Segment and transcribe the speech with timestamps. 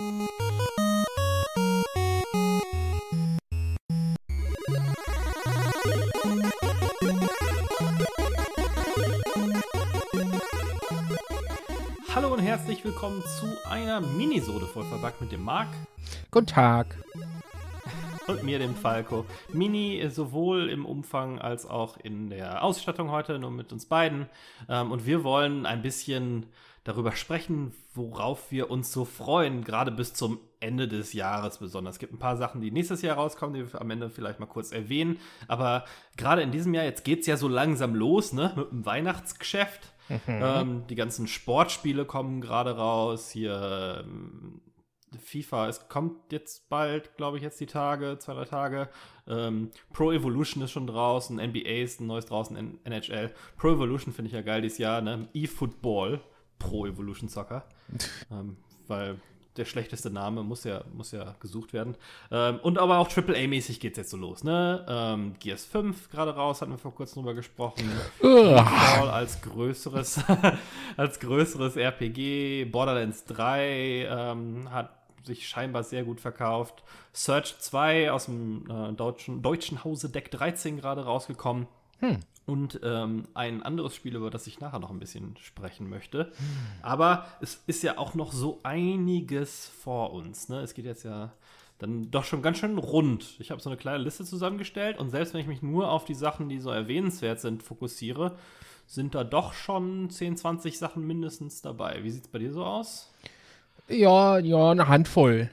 [0.00, 0.12] Hallo
[12.32, 15.66] und herzlich willkommen zu einer Minisode voll verbackt mit dem Marc
[16.30, 16.96] Guten Tag.
[18.28, 19.26] und mir, dem Falco.
[19.52, 24.28] Mini äh, sowohl im Umfang als auch in der Ausstattung heute, nur mit uns beiden.
[24.68, 26.46] Ähm, und wir wollen ein bisschen
[26.88, 31.96] darüber sprechen, worauf wir uns so freuen, gerade bis zum Ende des Jahres besonders.
[31.96, 34.46] Es gibt ein paar Sachen, die nächstes Jahr rauskommen, die wir am Ende vielleicht mal
[34.46, 35.18] kurz erwähnen.
[35.48, 35.84] Aber
[36.16, 39.92] gerade in diesem Jahr, jetzt geht es ja so langsam los, ne, mit dem Weihnachtsgeschäft.
[40.26, 43.30] Ähm, die ganzen Sportspiele kommen gerade raus.
[43.30, 44.62] Hier ähm,
[45.22, 48.88] FIFA, es kommt jetzt bald, glaube ich, jetzt die Tage, zwei, drei Tage.
[49.26, 53.34] Ähm, Pro Evolution ist schon draußen, NBA ist ein neues draußen, NHL.
[53.58, 55.28] Pro Evolution finde ich ja geil dieses Jahr, ne?
[55.34, 56.22] E-Football,
[56.58, 57.64] Pro Evolution Soccer.
[58.30, 59.18] ähm, weil
[59.58, 61.96] der schlechteste Name muss ja, muss ja gesucht werden.
[62.30, 64.86] Ähm, und aber auch AAA-mäßig geht es jetzt so los, ne?
[64.88, 67.90] Ähm, Gears 5 gerade raus, hatten wir vor kurzem drüber gesprochen.
[68.20, 70.20] Fall als größeres,
[70.96, 72.66] als größeres RPG.
[72.66, 74.92] Borderlands 3 ähm, hat
[75.24, 76.84] sich scheinbar sehr gut verkauft.
[77.12, 81.66] Search 2 aus dem äh, deutschen, deutschen Hause Deck 13 gerade rausgekommen.
[82.48, 86.32] Und ähm, ein anderes Spiel, über das ich nachher noch ein bisschen sprechen möchte.
[86.80, 90.48] Aber es ist ja auch noch so einiges vor uns.
[90.48, 90.60] Ne?
[90.60, 91.30] Es geht jetzt ja
[91.78, 93.36] dann doch schon ganz schön rund.
[93.38, 96.14] Ich habe so eine kleine Liste zusammengestellt und selbst wenn ich mich nur auf die
[96.14, 98.36] Sachen, die so erwähnenswert sind, fokussiere,
[98.86, 102.02] sind da doch schon 10, 20 Sachen mindestens dabei.
[102.02, 103.12] Wie sieht es bei dir so aus?
[103.88, 105.50] Ja, ja, eine Handvoll.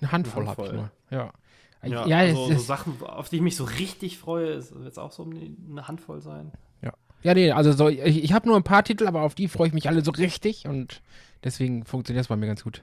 [0.00, 0.88] Eine Handvoll, habe ich Handvoll.
[1.10, 1.18] nur.
[1.18, 1.32] Ja.
[1.82, 5.12] Ja, ja, also, so Sachen, auf die ich mich so richtig freue, wird es auch
[5.12, 6.50] so eine Handvoll sein.
[6.82, 6.92] ja.
[7.22, 9.68] ja, nee, also so, ich, ich habe nur ein paar Titel, aber auf die freue
[9.68, 11.00] ich mich alle so richtig und
[11.44, 12.82] deswegen funktioniert das bei mir ganz gut.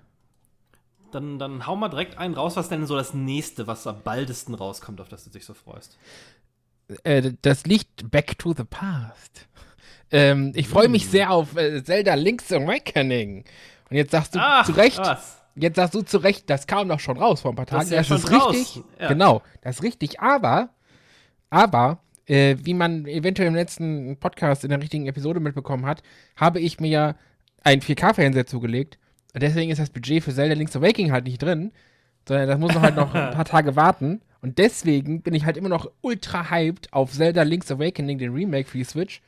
[1.11, 4.55] Dann, dann hau mal direkt einen raus, was denn so das nächste, was am baldesten
[4.55, 5.97] rauskommt, auf das du dich so freust.
[7.03, 9.47] Äh, das liegt Back to the Past.
[10.11, 10.91] Ähm, ich freue Mm.
[10.91, 13.45] mich sehr auf äh, Zelda Link's Awakening.
[13.89, 15.37] Und jetzt sagst du Ach, zu Recht, was?
[15.55, 17.89] Jetzt sagst du zu Recht, das kam doch schon raus vor ein paar Tagen.
[17.89, 18.77] Das ist ja schon richtig.
[18.77, 18.83] raus.
[18.99, 19.07] Ja.
[19.09, 20.19] Genau, das ist richtig.
[20.19, 20.69] Aber,
[21.49, 26.01] aber, äh, wie man eventuell im letzten Podcast in der richtigen Episode mitbekommen hat,
[26.35, 27.15] habe ich mir ja
[27.63, 28.97] einen 4K-Fernseher zugelegt.
[29.33, 31.71] Und deswegen ist das Budget für Zelda Link's Awakening halt nicht drin,
[32.27, 34.21] sondern das muss noch halt noch ein paar Tage warten.
[34.41, 38.67] Und deswegen bin ich halt immer noch ultra hyped auf Zelda Link's Awakening, den Remake
[38.69, 39.21] für die Switch.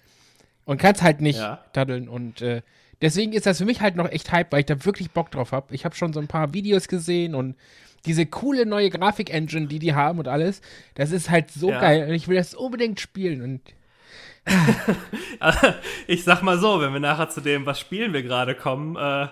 [0.65, 1.63] Und kann es halt nicht Ja.
[1.73, 2.09] daddeln.
[2.09, 2.61] Und äh,
[3.01, 5.51] deswegen ist das für mich halt noch echt hype, weil ich da wirklich Bock drauf
[5.51, 5.73] habe.
[5.75, 7.55] Ich habe schon so ein paar Videos gesehen und
[8.05, 10.61] diese coole neue Grafik-Engine, die die haben und alles,
[10.93, 11.79] das ist halt so Ja.
[11.79, 12.07] geil.
[12.07, 13.41] Und ich will das unbedingt spielen.
[13.41, 13.61] Und
[16.07, 19.27] Ich sag mal so, wenn wir nachher zu dem, was spielen wir gerade kommen, äh,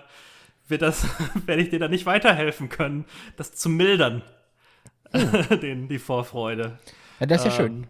[0.68, 1.06] wird das,
[1.46, 3.04] werde ich dir da nicht weiterhelfen können,
[3.36, 4.22] das zu mildern.
[5.62, 6.78] Den, die Vorfreude.
[7.20, 7.86] ja, das ist ja schön.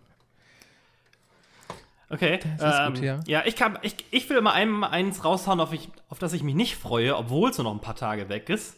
[2.15, 2.41] Ähm, Okay.
[2.59, 3.21] Das ist ähm, gut, ja.
[3.27, 6.43] ja, ich, kann, ich, ich will immer einem eins raushauen, auf, ich, auf das ich
[6.43, 8.77] mich nicht freue, obwohl es nur noch ein paar Tage weg ist.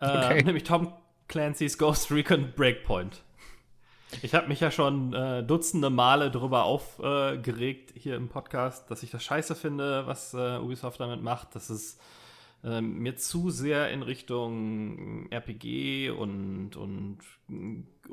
[0.00, 0.42] Äh, Okay.
[0.44, 0.92] Nämlich Tom
[1.28, 3.22] Clancy's Ghost Recon Breakpoint.
[4.22, 9.10] Ich habe mich ja schon äh, dutzende Male darüber aufgeregt hier im Podcast, dass ich
[9.10, 11.98] das scheiße finde, was äh, Ubisoft damit macht, dass es
[12.64, 17.18] ähm, mir zu sehr in Richtung RPG und, und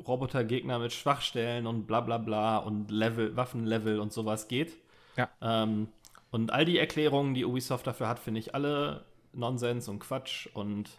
[0.06, 4.76] Robotergegner mit Schwachstellen und bla bla bla und Level, Waffenlevel und sowas geht.
[5.16, 5.28] Ja.
[5.40, 5.88] Ähm,
[6.30, 10.90] und all die Erklärungen, die Ubisoft dafür hat, finde ich alle Nonsens und Quatsch und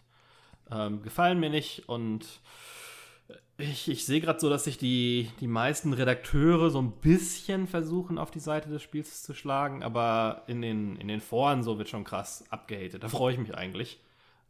[0.70, 1.88] ähm, gefallen mir nicht.
[1.88, 2.40] Und
[3.58, 8.18] ich, ich sehe gerade so, dass sich die, die meisten Redakteure so ein bisschen versuchen,
[8.18, 11.88] auf die Seite des Spiels zu schlagen, aber in den, in den Foren so wird
[11.88, 13.02] schon krass abgehatet.
[13.02, 13.98] Da freue ich mich eigentlich,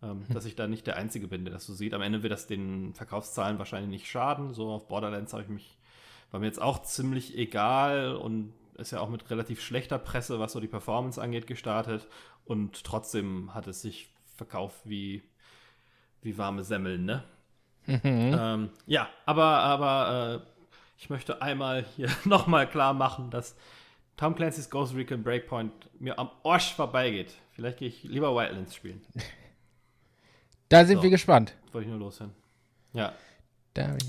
[0.02, 1.94] ähm, dass ich da nicht der Einzige bin, der das so sieht.
[1.94, 4.54] Am Ende wird das den Verkaufszahlen wahrscheinlich nicht schaden.
[4.54, 5.78] So auf Borderlands habe ich mich,
[6.32, 10.52] war mir jetzt auch ziemlich egal und ist ja auch mit relativ schlechter Presse, was
[10.52, 12.08] so die Performance angeht, gestartet.
[12.44, 15.22] Und trotzdem hat es sich verkauft wie,
[16.22, 17.24] wie warme Semmeln, ne?
[17.86, 20.48] Ähm, ja, aber, aber äh,
[20.98, 23.54] ich möchte einmal hier nochmal klar machen, dass
[24.16, 27.34] Tom Clancy's Ghost Recon Breakpoint mir am Arsch vorbeigeht.
[27.52, 29.02] Vielleicht gehe ich lieber Wildlands spielen.
[30.68, 31.02] Da sind So.
[31.04, 31.54] wir gespannt.
[31.70, 32.34] Wollte ich nur loswerden.
[32.92, 33.12] Ja.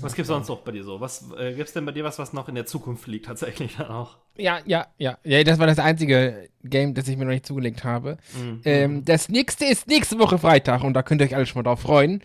[0.00, 1.00] mal gibt's sonst noch bei dir so?
[1.00, 3.88] Was äh, gibt's denn bei dir was, was noch in der Zukunft liegt tatsächlich dann
[3.88, 4.16] auch?
[4.36, 5.18] Ja, ja, ja.
[5.24, 8.16] Ja, das war das einzige Game, das ich mir noch nicht zugelegt habe.
[8.34, 8.60] Mhm.
[8.64, 11.68] Ähm, das nächste ist nächste Woche Freitag und da könnt ihr euch alle schon mal
[11.68, 12.22] drauf freuen.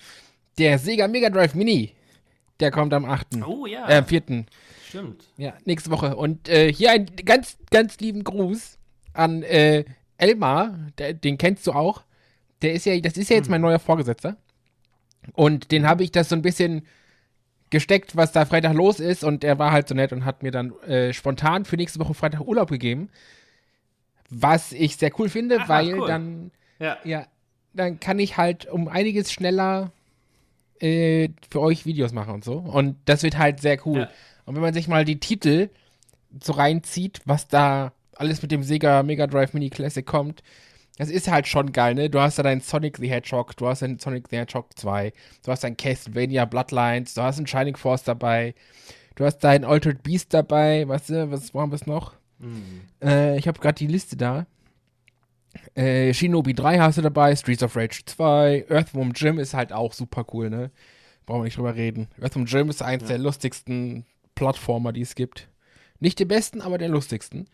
[0.58, 1.94] Der Sega Mega Drive Mini.
[2.60, 3.44] Der kommt am 8.
[3.46, 4.46] Oh ja, Äh, am 4.
[4.88, 5.24] stimmt.
[5.38, 6.16] Ja, nächste Woche.
[6.16, 8.78] Und äh, hier ein ganz, ganz lieben Gruß
[9.14, 9.86] an äh,
[10.18, 10.78] Elmar.
[10.98, 12.04] Der, den kennst du auch.
[12.62, 14.38] Der ist ja, das ist ja jetzt mein neuer Vorgesetzter.
[15.34, 16.86] Und den habe ich das so ein bisschen
[17.72, 19.24] gesteckt, was da Freitag los ist.
[19.24, 22.14] Und er war halt so nett und hat mir dann äh, spontan für nächste Woche
[22.14, 23.10] Freitag Urlaub gegeben.
[24.30, 26.08] Was ich sehr cool finde, Ach, weil cool.
[26.08, 26.98] dann, Ja.
[27.04, 27.26] ja,
[27.74, 29.92] dann kann ich halt um einiges schneller
[30.80, 32.58] äh, für euch Videos machen und so.
[32.58, 34.00] Und das wird halt sehr cool.
[34.00, 34.10] Ja.
[34.46, 35.70] Und wenn man sich mal die Titel
[36.42, 40.44] so reinzieht, was da alles mit dem Sega Mega Drive Mini Classic kommt,
[40.98, 42.10] das ist halt schon geil, ne?
[42.10, 45.12] Du hast da deinen Sonic the Hedgehog, du hast einen Sonic the Hedgehog 2,
[45.44, 48.54] du hast dein Castlevania Bloodlines, du hast einen Shining Force dabei,
[49.16, 52.14] du hast dein Altered Beast dabei, weißt du, was brauchen wir es noch?
[52.38, 52.82] Mhm.
[53.02, 54.46] Äh, ich habe gerade die Liste da.
[55.76, 59.94] Äh, Shinobi 3 hast du dabei, Streets of Rage 2, Earthworm Jim ist halt auch
[59.94, 60.72] super cool, ne?
[61.26, 62.08] Brauchen wir nicht drüber reden.
[62.22, 63.10] Earthworm Jim ist eins Ja.
[63.10, 64.06] der lustigsten
[64.36, 65.48] Plattformer, die es gibt.
[66.00, 67.48] Nicht die besten, aber der lustigsten.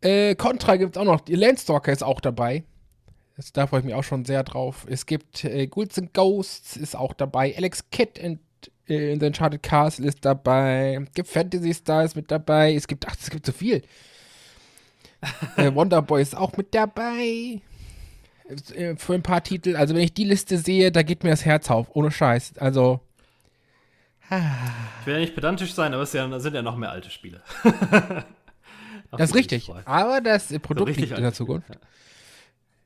[0.00, 1.20] Äh, Contra gibt es auch noch.
[1.20, 2.64] Die Landstalker ist auch dabei.
[3.36, 4.86] Das, da freue ich mich auch schon sehr drauf.
[4.88, 7.54] Es gibt äh, Ghouls and Ghosts ist auch dabei.
[7.56, 8.38] Alex Kidd in,
[8.88, 10.98] äh, in The Uncharted Castle ist dabei.
[11.02, 12.74] Es gibt Fantasy Star ist mit dabei.
[12.74, 13.82] Es gibt, ach, es gibt so viel.
[15.56, 17.60] Äh, Wonderboy ist auch mit dabei.
[18.74, 19.76] Äh, für ein paar Titel.
[19.76, 21.88] Also wenn ich die Liste sehe, da geht mir das Herz auf.
[21.94, 22.58] Ohne Scheiß.
[22.58, 23.00] Also
[24.30, 27.42] Ich will ja nicht pedantisch sein, aber es sind ja noch mehr alte Spiele.
[29.10, 29.70] Das ist richtig.
[29.86, 31.68] Aber das äh, Produkt richtig liegt in der Spiele, Zukunft.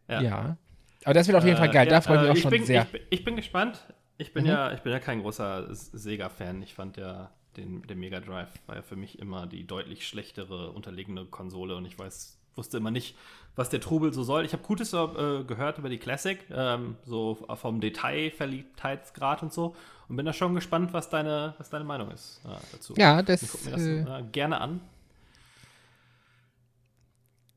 [0.08, 0.20] Ja.
[0.20, 0.56] Ja.
[1.04, 1.88] Aber das wird auf jeden Fall geil.
[1.88, 2.82] Äh, da freue ich mich äh, auch schon bin, sehr.
[2.82, 3.80] Ich, bin- ich bin gespannt.
[4.18, 4.50] Ich bin, Mhm.
[4.50, 6.62] ja, ich bin ja kein großer Sega-Fan.
[6.62, 10.70] Ich fand ja den, den Mega Drive war ja für mich immer die deutlich schlechtere
[10.70, 13.16] unterlegene Konsole und ich weiß, wusste immer nicht,
[13.56, 14.44] was der Trubel so soll.
[14.44, 19.74] Ich habe Gutes äh, gehört über die Classic, ähm, so vom Detailverliebtheitsgrad und so
[20.08, 22.94] und bin da schon gespannt, was deine, was deine Meinung ist äh, dazu.
[22.96, 24.80] Ja, ich das, gucke mir das äh, äh, gerne an.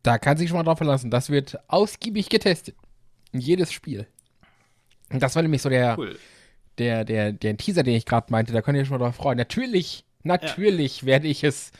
[0.03, 1.09] da kann sich schon mal drauf verlassen.
[1.09, 2.75] Das wird ausgiebig getestet.
[3.31, 4.07] Jedes Spiel.
[5.09, 6.17] Und das war nämlich so der, Cool.
[6.77, 8.53] Der, der, der Teaser, den ich gerade meinte.
[8.53, 9.37] Da könnt ihr schon mal drauf freuen.
[9.37, 11.71] Natürlich, natürlich werde ich es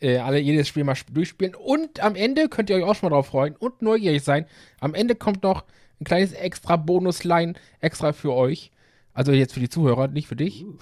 [0.00, 1.54] äh, alle jedes Spiel mal sp- durchspielen.
[1.54, 4.46] Und am Ende könnt ihr euch auch schon mal drauf freuen und neugierig sein.
[4.80, 5.64] Am Ende kommt noch
[6.00, 8.70] ein kleines extra Bonusline extra für euch.
[9.14, 10.64] Also jetzt für die Zuhörer, nicht für dich.
[10.64, 10.76] Uh.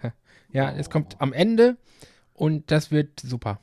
[0.52, 1.76] ja, es kommt am Ende
[2.32, 3.60] und das wird super.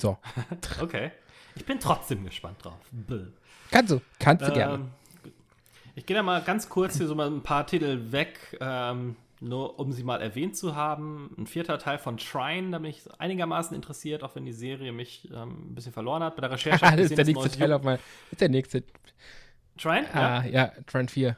[0.00, 0.18] So.
[0.80, 1.10] Okay.
[1.54, 2.78] Ich bin trotzdem gespannt drauf.
[2.92, 3.24] Bäh.
[3.70, 4.90] Kannst du, kannst du gerne.
[5.94, 9.78] Ich gehe da mal ganz kurz hier so mal ein paar Titel weg, ähm, nur
[9.78, 11.34] um sie mal erwähnt zu haben.
[11.36, 15.28] Ein vierter Teil von Trine, da bin ich einigermaßen interessiert, auch wenn die Serie mich
[15.34, 16.36] ähm, ein bisschen verloren hat.
[16.36, 17.96] Bei der Recherche das ist der nächste Teil auf mein.
[17.96, 18.84] Das ist der nächste.
[19.78, 20.06] Trine?
[20.14, 21.36] Ah, ja, Trend 4.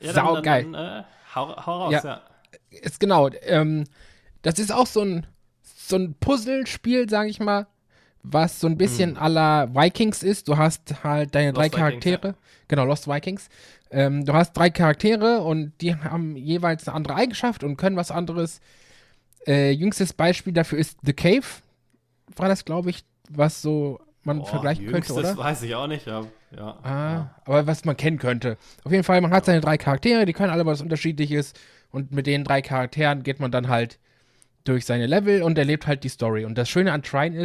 [0.00, 0.72] ja, sau dann, geil.
[0.72, 1.04] Dann, äh,
[1.34, 2.02] hau, hau raus, Ja.
[2.04, 2.22] ja.
[2.70, 3.28] Ist genau.
[3.42, 3.84] Ähm,
[4.42, 5.26] das ist auch so ein,
[5.62, 7.66] so ein Puzzlespiel, sag ich mal,
[8.30, 10.48] was so ein bisschen à la Vikings ist.
[10.48, 11.72] Du hast halt deine drei Hm.
[11.72, 12.34] Lost Vikings, Charaktere.
[12.68, 13.48] Genau, Lost Vikings.
[13.90, 18.10] Ähm, du hast drei Charaktere und die haben jeweils eine andere Eigenschaft und können was
[18.10, 18.60] anderes.
[19.46, 21.44] Äh, jüngstes Beispiel dafür ist The Cave.
[22.34, 25.36] War das, glaube ich, was so man Boah, vergleichen könnte, oder?
[25.36, 26.24] weiß ich auch nicht, ja.
[26.56, 27.34] ja, Ah, ja.
[27.44, 28.56] aber was man kennen könnte.
[28.82, 31.52] Auf jeden Fall, man hat seine drei Charaktere, die können alle was Unterschiedliches.
[31.92, 34.00] Und mit den drei Charakteren geht man dann halt
[34.64, 36.44] durch seine Level und erlebt halt die Story.
[36.44, 37.36] Und das Schöne an Trine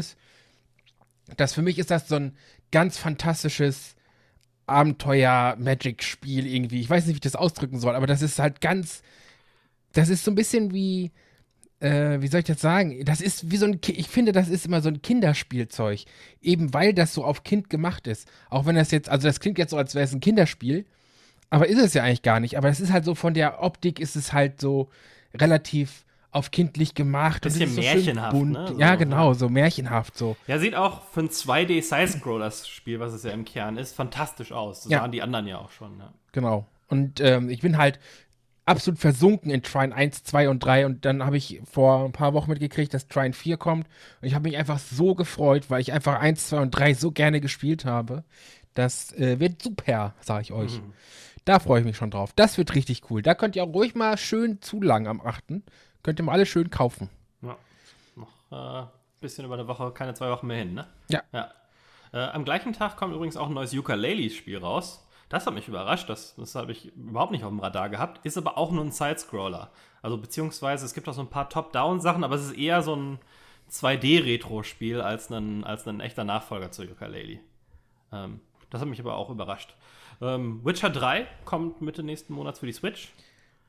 [1.37, 2.35] dass für mich ist das so ein
[2.71, 3.95] ganz fantastisches
[4.67, 6.81] Abenteuer-Magic-Spiel irgendwie.
[6.81, 9.01] Ich weiß nicht, wie ich das ausdrücken soll, aber das ist halt ganz.
[9.93, 11.11] Das ist so ein bisschen wie.
[11.79, 13.03] Äh, wie soll ich das sagen?
[13.05, 13.79] Das ist wie so ein.
[13.87, 16.05] Ich finde, das ist immer so ein Kinderspielzeug.
[16.41, 18.27] Eben weil das so auf Kind gemacht ist.
[18.49, 19.09] Auch wenn das jetzt.
[19.09, 20.85] Also, das klingt jetzt so, als wäre es ein Kinderspiel.
[21.49, 22.57] Aber ist es ja eigentlich gar nicht.
[22.57, 24.89] Aber es ist halt so von der Optik ist es halt so
[25.33, 27.41] relativ auf kindlich gemacht.
[27.43, 28.51] Bisschen und so märchenhaft, bunt.
[28.53, 28.67] ne?
[28.69, 29.33] So, ja, genau, ja.
[29.33, 30.37] so märchenhaft so.
[30.47, 34.83] Ja, sieht auch für ein 2D-Side-Scrollers-Spiel, was es ja im Kern ist, fantastisch aus.
[34.83, 35.01] Das Ja.
[35.01, 36.13] waren die anderen ja auch schon, ja.
[36.31, 36.65] Genau.
[36.87, 37.99] Und ähm, ich bin halt
[38.65, 42.33] absolut versunken in Trine 1, 2 und 3 und dann habe ich vor ein paar
[42.33, 43.87] Wochen mitgekriegt, dass Trine 4 kommt
[44.21, 47.11] und ich habe mich einfach so gefreut, weil ich einfach 1, 2 und 3 so
[47.11, 48.23] gerne gespielt habe.
[48.73, 50.79] Das äh, wird super, sage ich euch.
[50.79, 50.93] Mhm.
[51.43, 52.31] Da freue ich mich schon drauf.
[52.35, 53.21] Das wird richtig cool.
[53.23, 55.43] Da könnt ihr auch ruhig mal schön zulangen am 8.
[56.03, 57.09] Könnt ihr mal alle schön kaufen.
[57.41, 57.57] Ja.
[58.15, 58.87] Noch äh,
[59.19, 60.87] bisschen über eine Woche, keine zwei Wochen mehr hin, ne?
[61.09, 61.21] Ja.
[61.31, 61.51] Ja.
[62.13, 65.07] Äh, am gleichen Tag kommt übrigens auch ein neues Ukulele-Spiel raus.
[65.29, 68.25] Das hat mich überrascht, das, das habe ich überhaupt nicht auf dem Radar gehabt.
[68.25, 69.71] Ist aber auch nur ein Sidescroller.
[70.01, 73.19] Also beziehungsweise es gibt auch so ein paar Top-Down-Sachen, aber es ist eher so ein
[73.71, 77.39] 2D-Retro-Spiel als ein, als ein echter Nachfolger zu Ukulele.
[78.11, 79.75] Ähm, das hat mich aber auch überrascht.
[80.21, 83.13] Ähm, Witcher 3 kommt Mitte nächsten Monats für die Switch.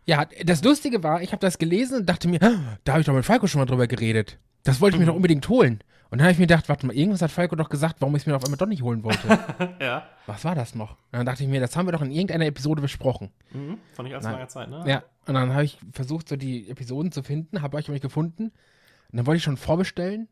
[0.05, 3.07] Ja, das Lustige war, ich habe das gelesen und dachte mir, "Ah, da habe ich
[3.07, 4.39] doch mit Falco schon mal drüber geredet.
[4.65, 5.83] Das wollte ich mir doch unbedingt holen.
[6.11, 8.23] Und dann habe ich mir gedacht, warte mal, irgendwas hat Falco doch gesagt, warum ich
[8.23, 9.27] es mir auf einmal doch nicht holen wollte.
[9.81, 10.07] ja.
[10.27, 10.91] Was war das noch?
[10.91, 13.31] Und dann dachte ich mir, das haben wir doch in irgendeiner Episode besprochen.
[13.53, 13.79] Mhm.
[13.95, 14.35] Von nicht allzu Nein.
[14.35, 14.85] langer Zeit, ne?
[14.87, 18.03] Ja, und dann habe ich versucht, so die Episoden zu finden, habe ich aber nicht
[18.03, 18.45] gefunden.
[18.45, 20.23] Und dann wollte ich schon vorbestellen.
[20.23, 20.29] Und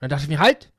[0.00, 0.70] dann dachte ich mir, halt!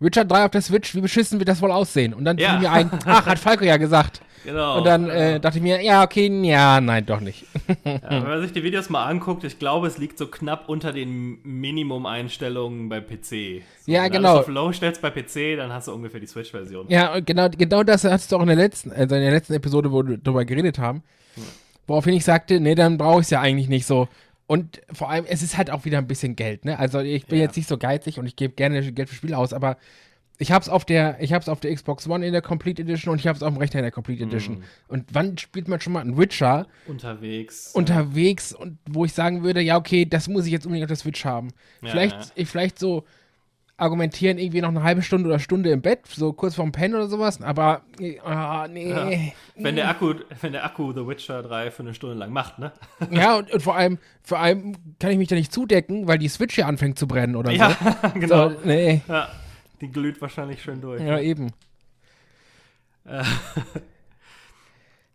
[0.00, 2.14] Witcher 3 auf der Switch, wie beschissen wird das wohl aussehen?
[2.14, 2.50] Und dann Ja.
[2.50, 4.20] fiel mir ein, ach, hat Falco ja gesagt.
[4.44, 4.78] Genau.
[4.78, 7.44] Und dann äh, dachte ich mir, ja, okay, ja, nein, doch nicht.
[7.84, 10.92] Ja, wenn man sich die Videos mal anguckt, ich glaube, es liegt so knapp unter
[10.92, 13.62] den Minimum-Einstellungen bei PC.
[13.84, 14.28] So, Ja, wenn du genau.
[14.36, 16.86] alles auf Low stellst bei PC, dann hast du ungefähr die Switch-Version.
[16.88, 19.90] Ja, genau, genau das hattest du auch in der letzten, also in der letzten Episode,
[19.92, 21.02] wo wir darüber geredet haben.
[21.86, 24.08] Woraufhin ich sagte, nee, dann brauche ich es ja eigentlich nicht so.
[24.48, 26.78] Und vor allem, es ist halt auch wieder ein bisschen Geld, ne?
[26.78, 27.44] Also ich bin Ja.
[27.44, 29.76] jetzt nicht so geizig und ich gebe gerne Geld für Spiele aus, aber
[30.38, 33.18] ich hab's auf der, ich hab's auf der Xbox One in der Complete Edition und
[33.18, 34.62] ich hab's auf dem Rechner in der Complete Edition.
[34.86, 37.72] Und wann spielt man schon mal einen Witcher Unterwegs.
[37.74, 40.96] unterwegs und wo ich sagen würde, ja, okay, das muss ich jetzt unbedingt auf der
[40.96, 41.48] Switch haben.
[41.82, 42.26] Ja, vielleicht, ja.
[42.36, 43.04] Ich, vielleicht so
[43.78, 47.06] argumentieren, irgendwie noch eine halbe Stunde oder Stunde im Bett, so kurz vorm Pennen oder
[47.06, 47.82] sowas, aber
[48.24, 48.90] ah, nee.
[48.90, 49.08] Ja.
[49.54, 52.72] Wenn der Akku, wenn der Akku The Witcher 3 für eine Stunde lang macht, ne?
[53.10, 56.28] Ja, und, und vor allem, vor allem kann ich mich da nicht zudecken, weil die
[56.28, 58.08] Switch ja anfängt zu brennen oder Ja, so.
[58.18, 58.50] genau.
[58.50, 59.02] So, nee.
[59.06, 59.28] Ja,
[59.80, 61.00] die glüht wahrscheinlich schön durch.
[61.00, 61.52] Ja, eben.
[63.04, 63.22] Äh.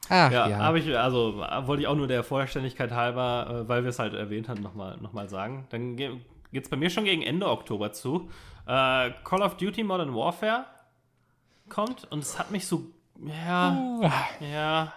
[0.09, 0.57] Ach, Ja, ja.
[0.59, 4.13] habe ich, also wollte ich auch nur der Vollständigkeit halber, äh, weil wir es halt
[4.13, 5.65] erwähnt haben, nochmal noch mal sagen.
[5.69, 5.97] Dann
[6.53, 8.29] geht's bei mir schon gegen Ende Oktober zu.
[8.65, 10.65] Äh, Call of Duty Modern Warfare
[11.69, 12.83] kommt und es hat mich so,
[13.25, 14.93] ja, ja,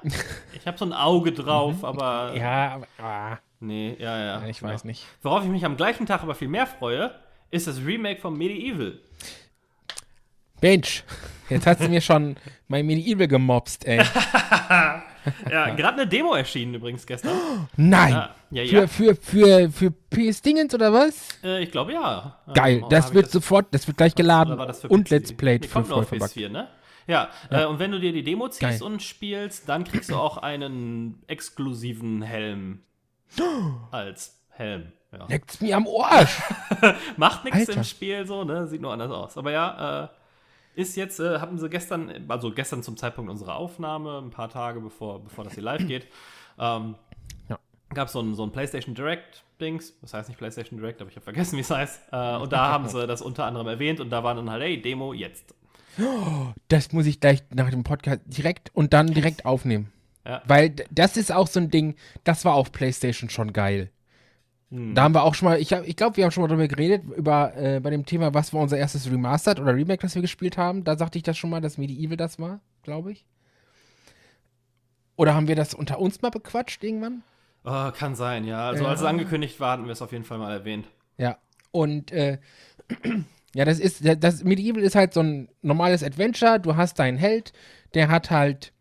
[0.55, 2.37] ich habe so ein Auge drauf, aber Mhm.
[2.39, 4.47] ja, aber, ah, nee, ja, ja.
[4.47, 5.05] ich weiß nicht.
[5.23, 7.13] Worauf ich mich am gleichen Tag aber viel mehr freue,
[7.51, 8.99] ist das Remake von Medieval.
[10.61, 11.05] Mensch,
[11.49, 12.37] jetzt hat sie mir schon
[12.69, 14.03] mein Medieval gemobst, ey.
[15.51, 17.37] Ja, gerade eine Demo erschienen übrigens gestern.
[17.77, 18.13] Nein!
[18.13, 18.31] Ja,
[18.63, 18.87] ja, Für, ja.
[18.87, 21.31] für, für, für PS-Dingens oder was?
[21.43, 22.39] Äh, ich glaube ja.
[22.55, 25.11] Geil, Ähm, das wird sofort, das wird gleich geladen das für und PC?
[25.11, 26.33] Let's Played Nee, für kommt auf Vollverbackt.
[26.37, 26.69] PS4, ne?
[27.09, 28.83] Ja, Äh, und wenn du dir die Demo ziehst Geil.
[28.85, 32.83] und spielst, dann kriegst du auch einen exklusiven Helm
[33.91, 34.93] als Helm.
[35.11, 35.27] Ja.
[35.29, 36.41] Leckt's mir am Arsch!
[37.17, 38.69] Macht nichts im Spiel so, ne?
[38.69, 39.37] Sieht nur anders aus.
[39.37, 40.09] Aber ja, äh,
[40.77, 44.81] ist jetzt, äh, haben sie gestern, also gestern zum Zeitpunkt unserer Aufnahme, ein paar Tage
[44.81, 46.07] bevor, bevor das hier live geht,
[46.59, 46.95] ähm,
[47.49, 47.59] Ja.
[47.95, 49.95] gab so es ein, so ein PlayStation Direct-Dings.
[50.01, 52.13] Das heißt nicht PlayStation Direct, aber ich habe vergessen, wie es heißt.
[52.13, 54.81] Äh, und da haben sie das unter anderem erwähnt und da war dann halt, hey,
[54.81, 55.55] Demo jetzt.
[56.69, 59.91] Das muss ich gleich nach dem Podcast direkt und dann direkt aufnehmen.
[60.27, 60.43] Ja.
[60.47, 63.91] Weil das ist auch so ein Ding, das war auf PlayStation schon geil.
[64.71, 64.95] Hm.
[64.95, 67.03] Da haben wir auch schon mal, ich, ich glaube, wir haben schon mal drüber geredet,
[67.17, 70.57] über äh, bei dem Thema, was war unser erstes Remastered oder Remake, das wir gespielt
[70.59, 70.83] haben.
[70.85, 73.25] Da sagte ich das schon mal, dass Medieval das war, glaube ich.
[75.17, 77.23] Oder haben wir das unter uns mal bequatscht irgendwann?
[77.65, 78.69] Oh, kann sein, ja.
[78.69, 78.91] Also Ja.
[78.91, 80.87] als es angekündigt war, hatten wir es auf jeden Fall mal erwähnt.
[81.17, 81.39] Ja.
[81.71, 82.39] Und äh,
[83.55, 86.61] ja, das ist, das Medieval ist halt so ein normales Adventure.
[86.61, 87.53] Du hast deinen Held,
[87.95, 88.73] der hat halt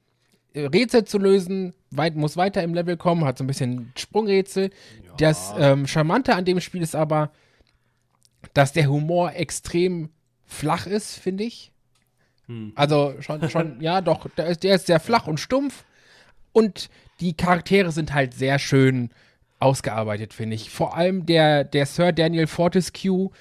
[0.56, 4.70] Rätsel zu lösen, weit, muss weiter im Level kommen, hat so ein bisschen Sprungrätsel.
[5.18, 7.32] Das ähm, Charmante an dem Spiel ist aber,
[8.54, 10.10] dass der Humor extrem
[10.46, 11.72] flach ist, finde ich.
[12.48, 12.74] Hm.
[12.76, 15.86] Also schon, schon, ja, doch, der ist, der ist sehr flach und stumpf.
[16.52, 19.10] Und die Charaktere sind halt sehr schön
[19.60, 20.70] ausgearbeitet, finde ich.
[20.70, 23.32] Vor allem der, der Sir Daniel Fortescue,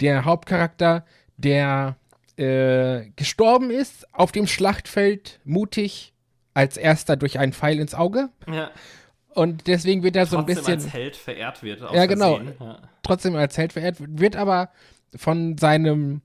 [0.00, 1.04] der Hauptcharakter,
[1.36, 1.96] der
[2.36, 6.11] äh, gestorben ist auf dem Schlachtfeld, mutig,
[6.54, 8.28] als erster durch einen Pfeil ins Auge.
[8.46, 8.70] Ja.
[9.34, 11.80] Und deswegen wird er so ein Trotzdem bisschen als Held verehrt wird.
[11.92, 12.40] Ja, genau.
[12.40, 12.78] Ja.
[13.02, 14.70] trotzdem als Held verehrt, wird aber
[15.16, 16.20] von seinem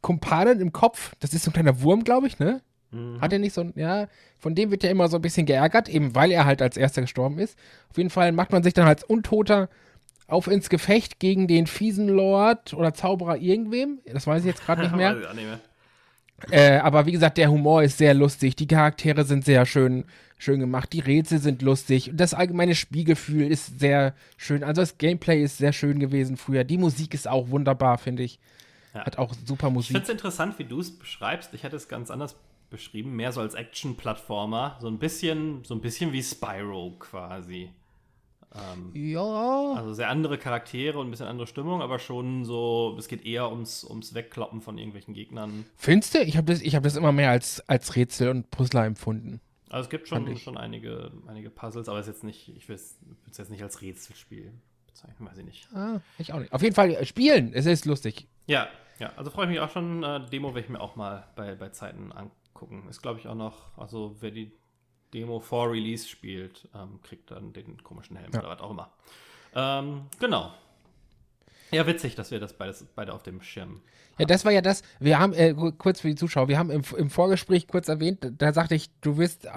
[0.00, 2.60] Kumpanen im Kopf, das ist so ein kleiner Wurm, glaube ich, ne?
[2.90, 3.20] Mhm.
[3.20, 4.08] Hat er nicht so ein, ja,
[4.38, 7.02] von dem wird er immer so ein bisschen geärgert, eben weil er halt als erster
[7.02, 7.58] gestorben ist.
[7.90, 9.68] Auf jeden Fall macht man sich dann als Untoter
[10.26, 14.00] auf ins Gefecht gegen den fiesen Lord oder Zauberer irgendwem.
[14.12, 15.16] Das weiß ich jetzt gerade nicht mehr.
[16.50, 20.04] Äh, aber wie gesagt, der Humor ist sehr lustig, die Charaktere sind sehr schön,
[20.38, 24.62] schön gemacht, die Rätsel sind lustig und das allgemeine Spielgefühl ist sehr schön.
[24.62, 26.62] Also das Gameplay ist sehr schön gewesen früher.
[26.64, 28.38] Die Musik ist auch wunderbar, finde ich.
[28.94, 29.04] Ja.
[29.04, 29.92] Hat auch super Ich Musik.
[29.92, 31.52] finde es interessant, wie du es beschreibst.
[31.54, 32.36] Ich hätte es ganz anders
[32.70, 34.78] beschrieben, mehr so als Action-Plattformer.
[34.80, 37.70] So ein bisschen, so ein bisschen wie Spyro quasi.
[38.54, 39.74] Ähm, Ja.
[39.76, 43.50] also sehr andere Charaktere und ein bisschen andere Stimmung, aber schon so, es geht eher
[43.50, 45.66] ums, ums Wegkloppen von irgendwelchen Gegnern.
[45.76, 46.18] Findest du?
[46.22, 49.40] Ich habe das, ich hab das immer mehr als, als Rätsel und Puzzler empfunden.
[49.70, 52.76] Also es gibt schon, schon einige, einige Puzzles, aber es ist jetzt nicht, ich will
[52.76, 52.96] es
[53.36, 54.50] jetzt nicht als Rätselspiel
[54.86, 55.68] bezeichnen, weiß ich nicht.
[55.74, 56.52] Ah, ich auch nicht.
[56.52, 58.26] Auf jeden Fall äh, spielen, es ist lustig.
[58.46, 60.02] Ja, ja, also freue ich mich auch schon.
[60.02, 62.86] Äh, Demo werde ich mir auch mal bei, bei Zeiten angucken.
[62.88, 64.50] Ist, glaube ich, auch noch, also wer die
[65.14, 68.40] Demo vor Release spielt, ähm, kriegt dann den komischen Helm Ja.
[68.40, 68.90] oder was auch immer.
[69.54, 70.52] Ähm, genau.
[71.70, 73.82] Ja, witzig, dass wir das beides, beide auf dem Schirm.
[74.18, 76.70] Ja, das war ja das, wir haben, äh, ku- kurz für die Zuschauer, wir haben
[76.70, 79.50] im, im Vorgespräch kurz erwähnt, da sagte ich, du wirst äh,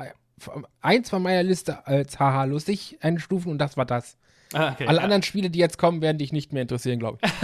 [0.82, 4.18] eins von meiner Liste als haha lustig einstufen und das war das.
[4.54, 5.04] Ah, okay, Alle ja.
[5.06, 7.32] anderen Spiele, die jetzt kommen, werden dich nicht mehr interessieren, glaube ich.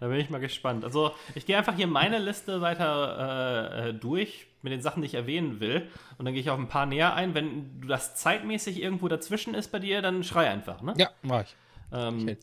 [0.00, 0.84] Da bin ich mal gespannt.
[0.84, 5.06] Also, ich gehe einfach hier meine Liste weiter äh, äh, durch mit den Sachen, die
[5.06, 5.88] ich erwähnen will.
[6.18, 7.34] Und dann gehe ich auf ein paar näher ein.
[7.34, 10.94] Wenn du das zeitmäßig irgendwo dazwischen ist bei dir, dann schrei einfach, ne?
[10.96, 11.56] Ja, mach ich.
[11.92, 12.36] Ähm, Okay.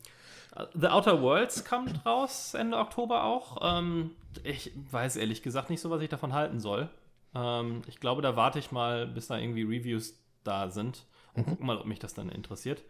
[0.72, 3.58] The Outer Worlds kommt raus Ende Oktober auch.
[3.78, 6.88] Ähm, ich weiß ehrlich gesagt nicht so, was ich davon halten soll.
[7.34, 11.04] Ähm, ich glaube, da warte ich mal, bis da irgendwie Reviews da sind
[11.34, 12.82] und guck mal, ob mich das dann interessiert.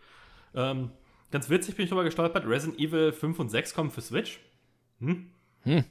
[0.55, 0.93] Ähm,
[1.33, 2.47] ganz witzig bin ich drüber gestolpert.
[2.47, 4.39] Resident Evil 5 und 6 kommen für Switch.
[5.01, 5.31] Hm?
[5.63, 5.85] Hm.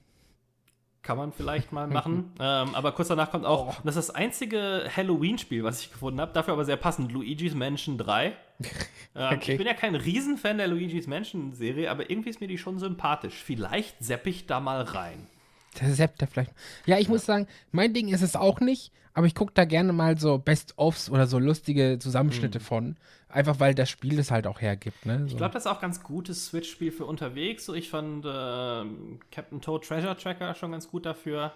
[1.05, 2.31] Kann man vielleicht mal machen.
[2.39, 3.81] ähm, aber kurz danach kommt auch, Oh.
[3.83, 6.33] das ist das einzige Halloween-Spiel, was ich gefunden habe.
[6.33, 8.33] Dafür aber sehr passend: Luigi's Mansion 3.
[9.17, 9.53] Ähm, Okay.
[9.53, 13.35] Ich bin ja kein Riesenfan der Luigi's Mansion-Serie, aber irgendwie ist mir die schon sympathisch.
[13.41, 15.27] Vielleicht sepp ich da mal rein.
[15.79, 16.51] Der Septer vielleicht.
[16.85, 19.93] Ja, ich muss sagen, mein Ding ist es auch nicht, aber ich gucke da gerne
[19.93, 22.97] mal so Best-ofs oder so lustige Zusammenschnitte von.
[23.35, 25.19] Einfach weil das Spiel es halt auch hergibt, ne?
[25.19, 25.25] So.
[25.25, 27.65] Ich glaube, das ist auch ganz gutes Switch-Spiel für unterwegs.
[27.65, 31.51] So, ich fand ähm, Captain Toad Treasure Tracker schon ganz gut dafür.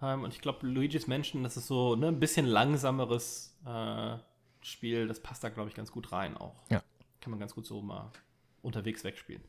[0.00, 4.16] Ähm, und ich glaube, Luigi's Mansion, das ist so ne, ein bisschen langsameres äh,
[4.62, 5.08] Spiel.
[5.08, 6.54] Das passt da, glaube ich, ganz gut rein auch.
[6.70, 6.84] Ja.
[7.20, 8.12] Kann man ganz gut so mal
[8.62, 9.42] unterwegs wegspielen.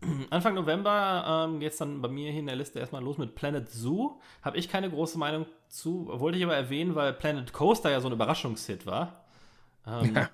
[0.30, 3.34] Anfang November ähm, geht es dann bei mir hier in der Liste erstmal los mit
[3.34, 4.18] Planet Zoo.
[4.40, 8.08] Habe ich keine große Meinung zu, wollte ich aber erwähnen, weil Planet Coaster ja so
[8.08, 9.26] ein Überraschungshit war.
[9.86, 10.30] Ähm, Ja.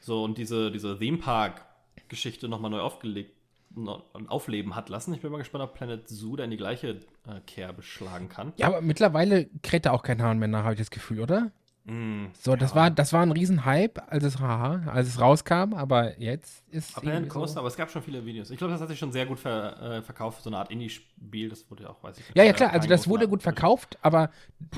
[0.00, 3.34] So, und diese, diese Theme Park-Geschichte nochmal neu aufgelegt
[3.74, 3.88] und
[4.28, 5.14] aufleben hat lassen.
[5.14, 8.52] Ich bin mal gespannt, ob Planet Zoo da in die gleiche äh, Kerbe schlagen kann.
[8.56, 11.52] Ja, aber mittlerweile kräht da auch kein Hahn mehr nach, habe ich das Gefühl, oder?
[11.90, 16.18] Mm, So, das, war, das war ein Riesenhype, als es, haha, als es rauskam, aber
[16.20, 18.50] jetzt ist Aber so- aber es gab schon viele Videos.
[18.50, 21.48] Ich glaube, das hat sich schon sehr gut ver, äh, verkauft, so eine Art Indie-Spiel.
[21.48, 22.36] Das wurde ja auch, weiß ich nicht.
[22.36, 24.30] Ja, ja, äh, klar, also das wurde gut verkauft, aber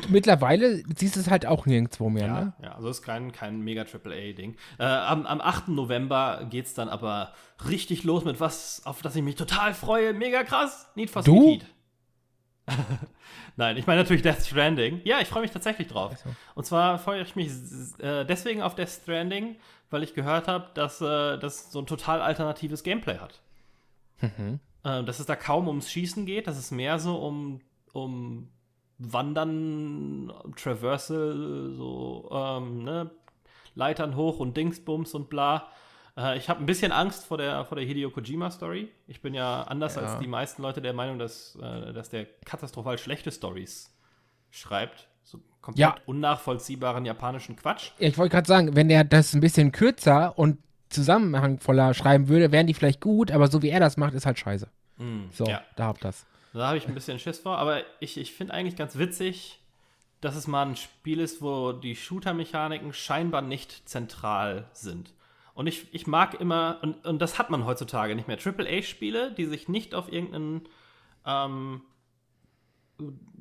[0.09, 2.53] mittlerweile siehst du es halt auch nirgendwo mehr, Ja, ne?
[2.63, 4.57] ja, also ist kein, kein mega AAA-Ding.
[4.79, 5.69] Äh, am, am 8.
[5.69, 7.33] November geht es dann aber
[7.69, 10.13] richtig los mit was, auf das ich mich total freue.
[10.15, 10.89] Mega krass.
[10.95, 11.23] Need for?
[11.23, 11.67] Speed.
[13.57, 15.01] Nein, ich meine natürlich Death Stranding.
[15.05, 16.17] Ja, ich freue mich tatsächlich drauf.
[16.17, 16.31] so.
[16.55, 17.51] Und zwar freue ich mich
[17.99, 19.57] äh, deswegen auf Death Stranding,
[19.91, 23.41] weil ich gehört habe, dass äh, das so ein total alternatives Gameplay hat.
[24.21, 24.61] Mhm.
[24.85, 27.61] Äh, dass es da kaum ums Schießen geht, dass es mehr so um,
[27.93, 28.49] um
[28.99, 33.11] Wandern, Traversal, so ähm, ne?
[33.75, 35.69] Leitern hoch und Dingsbums und bla.
[36.17, 38.89] Äh, ich habe ein bisschen Angst vor der, vor der Hideo Kojima-Story.
[39.07, 40.03] Ich bin ja anders Ja.
[40.03, 43.91] als die meisten Leute der Meinung, dass, äh, dass der katastrophal schlechte Stories
[44.51, 45.09] schreibt.
[45.23, 45.95] So komplett Ja.
[46.07, 47.91] unnachvollziehbaren japanischen Quatsch.
[47.99, 52.67] Ich wollte gerade sagen, wenn er das ein bisschen kürzer und zusammenhangvoller schreiben würde, wären
[52.67, 54.69] die vielleicht gut, aber so wie er das macht, ist halt scheiße.
[54.99, 55.63] Mm, So, ja.
[55.77, 56.27] da habt das.
[56.53, 59.59] Da habe ich ein bisschen Schiss vor, aber ich, ich finde eigentlich ganz witzig,
[60.21, 65.13] dass es mal ein Spiel ist, wo die Shooter-Mechaniken scheinbar nicht zentral sind.
[65.55, 69.45] Und ich, ich mag immer, und, und das hat man heutzutage nicht mehr, AAA-Spiele, die
[69.45, 70.63] sich nicht auf irgendeinen
[71.27, 71.83] ähm,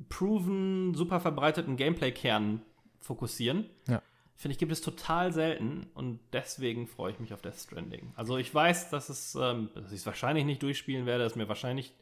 [0.09, 2.61] proven, super verbreiteten Gameplay-Kern
[2.99, 3.69] fokussieren.
[3.87, 4.01] Ja.
[4.35, 8.11] Finde ich, gibt es total selten und deswegen freue ich mich auf Death Stranding.
[8.15, 11.47] Also ich weiß, dass es, ähm, dass ich es wahrscheinlich nicht durchspielen werde, dass mir
[11.47, 11.93] wahrscheinlich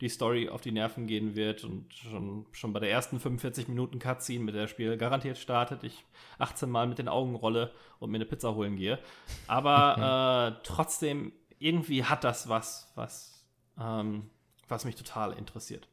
[0.00, 3.98] die Story auf die Nerven gehen wird und schon, schon bei der ersten 45 Minuten
[3.98, 6.04] Cutscene mit der Spiel garantiert startet, ich
[6.38, 8.98] 18 Mal mit den Augen rolle und mir eine Pizza holen gehe.
[9.46, 13.46] Aber äh, trotzdem, irgendwie hat das was, was,
[13.80, 14.30] ähm,
[14.68, 15.88] was mich total interessiert.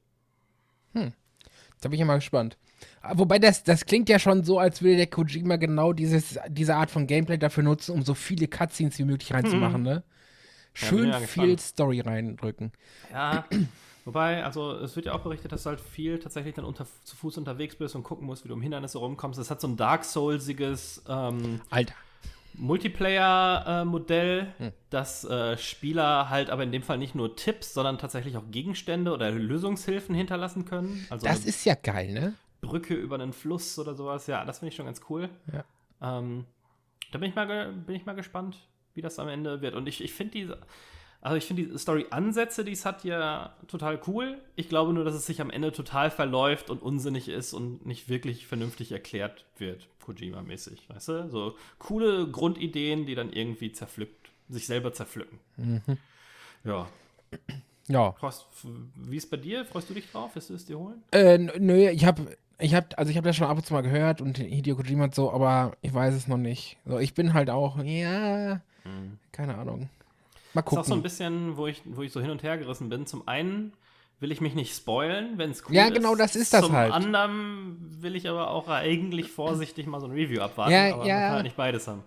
[1.83, 2.57] Da bin ich ja mal gespannt.
[3.01, 6.75] Ah, Wobei das, das klingt ja schon so, als würde der Kojima genau dieses, diese
[6.75, 10.03] Art von Gameplay dafür nutzen, um so viele Cutscenes wie möglich reinzumachen, ne?
[10.81, 11.59] Ja, bin Schön ja viel.
[11.59, 12.71] Story reindrücken.
[13.11, 13.45] Ja,
[14.05, 17.15] wobei, also es wird ja auch berichtet, dass du halt viel tatsächlich dann unter, zu
[17.15, 19.39] Fuß unterwegs bist und gucken musst, wie du um Hindernisse rumkommst.
[19.39, 21.61] Es hat so ein Dark Soulsiges ähm.
[22.55, 24.71] Multiplayer-Modell, Hm.
[24.89, 29.11] dass äh, Spieler halt aber in dem Fall nicht nur Tipps, sondern tatsächlich auch Gegenstände
[29.11, 31.05] oder Lösungshilfen hinterlassen können.
[31.09, 32.33] Also Das ist ja geil, ne?
[32.61, 34.27] Brücke über einen Fluss oder sowas.
[34.27, 35.29] Ja, das finde ich schon ganz cool.
[35.51, 36.19] Ja.
[36.19, 36.45] Ähm,
[37.11, 38.57] da bin ich, mal bin ich mal gespannt,
[38.93, 39.75] wie das am Ende wird.
[39.75, 40.57] Und ich, ich finde diese,
[41.23, 44.37] also ich finde die Story-Ansätze, die es hat, ja total cool.
[44.55, 48.09] Ich glaube nur, dass es sich am Ende total verläuft und unsinnig ist und nicht
[48.09, 50.89] wirklich vernünftig erklärt wird, Kojima-mäßig.
[50.89, 51.29] Weißt du?
[51.29, 55.39] So coole Grundideen, die dann irgendwie zerpflückt, sich selber zerpflücken.
[56.63, 56.87] Ja.
[57.87, 58.11] Ja.
[58.13, 58.45] Freust-
[58.95, 59.65] Wie ist bei dir?
[59.65, 60.35] Freust du dich drauf?
[60.35, 61.03] Wirst du es dir holen?
[61.11, 62.19] Äh, nö, ich hab,
[62.59, 65.05] ich hab, also ich hab das schon ab und zu mal gehört und Hideo Kojima
[65.05, 66.77] und so, aber ich weiß es noch nicht.
[66.85, 68.61] So, ich bin halt auch, ja,
[69.31, 69.89] keine Ahnung.
[70.53, 71.03] Mal Das ist auch so ein gucken.
[71.03, 73.05] bisschen, wo ich, wo ich so hin und her gerissen bin.
[73.05, 73.73] Zum einen
[74.19, 75.89] will ich mich nicht spoilen, wenn es cool ja, ist.
[75.89, 76.93] Ja, genau, das ist das Zum halt.
[76.93, 81.05] Zum anderen will ich aber auch eigentlich vorsichtig mal so ein Review abwarten, ja, aber
[81.05, 81.15] ja.
[81.15, 82.03] man kann ja nicht beides haben.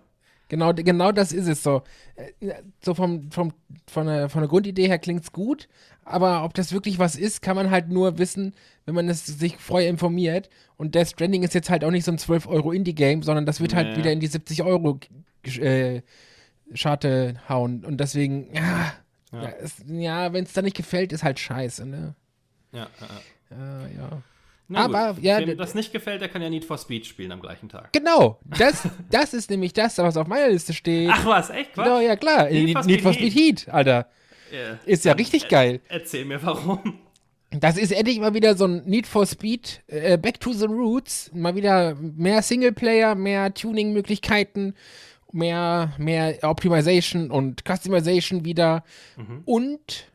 [0.49, 1.83] Genau, genau das ist es so.
[2.15, 3.53] Äh, so vom, vom,
[3.89, 5.67] von, der, von der Grundidee her klingt es gut,
[6.05, 8.53] aber ob das wirklich was ist, kann man halt nur wissen,
[8.85, 10.49] wenn man es sich vorher informiert.
[10.77, 13.59] Und Death Stranding ist jetzt halt auch nicht so ein 12 Euro Indie-Game, sondern das
[13.59, 13.93] wird halt nee.
[13.93, 14.99] halt wieder in die 70 Euro
[15.59, 16.01] äh,
[16.73, 17.85] Scharte hauen.
[17.85, 18.93] Und deswegen, ja,
[19.31, 19.53] ja,
[19.87, 22.15] ja wenn es da nicht gefällt, ist halt scheiße, ne?
[22.71, 23.87] Ja, ja.
[23.97, 24.21] Ja.
[24.69, 25.23] Na aber gut.
[25.23, 27.93] ja, wem das nicht gefällt, der kann ja Need for Speed spielen am gleichen Tag.
[27.93, 31.09] Genau, das, das ist nämlich das, was auf meiner Liste steht.
[31.11, 31.73] Ach was, echt?
[31.73, 31.85] Quatsch?
[31.85, 34.07] Genau, ja klar, Need, for, Need Speed, for Speed Heat, Heat Alter.
[34.51, 34.79] Yeah.
[34.85, 35.81] Ist ja richtig er, geil.
[35.87, 36.99] Erzähl mir warum.
[37.51, 41.31] Das ist endlich mal wieder so ein Need for Speed, äh, Back to the Roots.
[41.33, 44.73] Mal wieder mehr Singleplayer, mehr Tuning-Möglichkeiten,
[45.31, 48.83] mehr, mehr Optimization und Customization wieder.
[49.15, 49.41] Mhm.
[49.45, 50.11] Und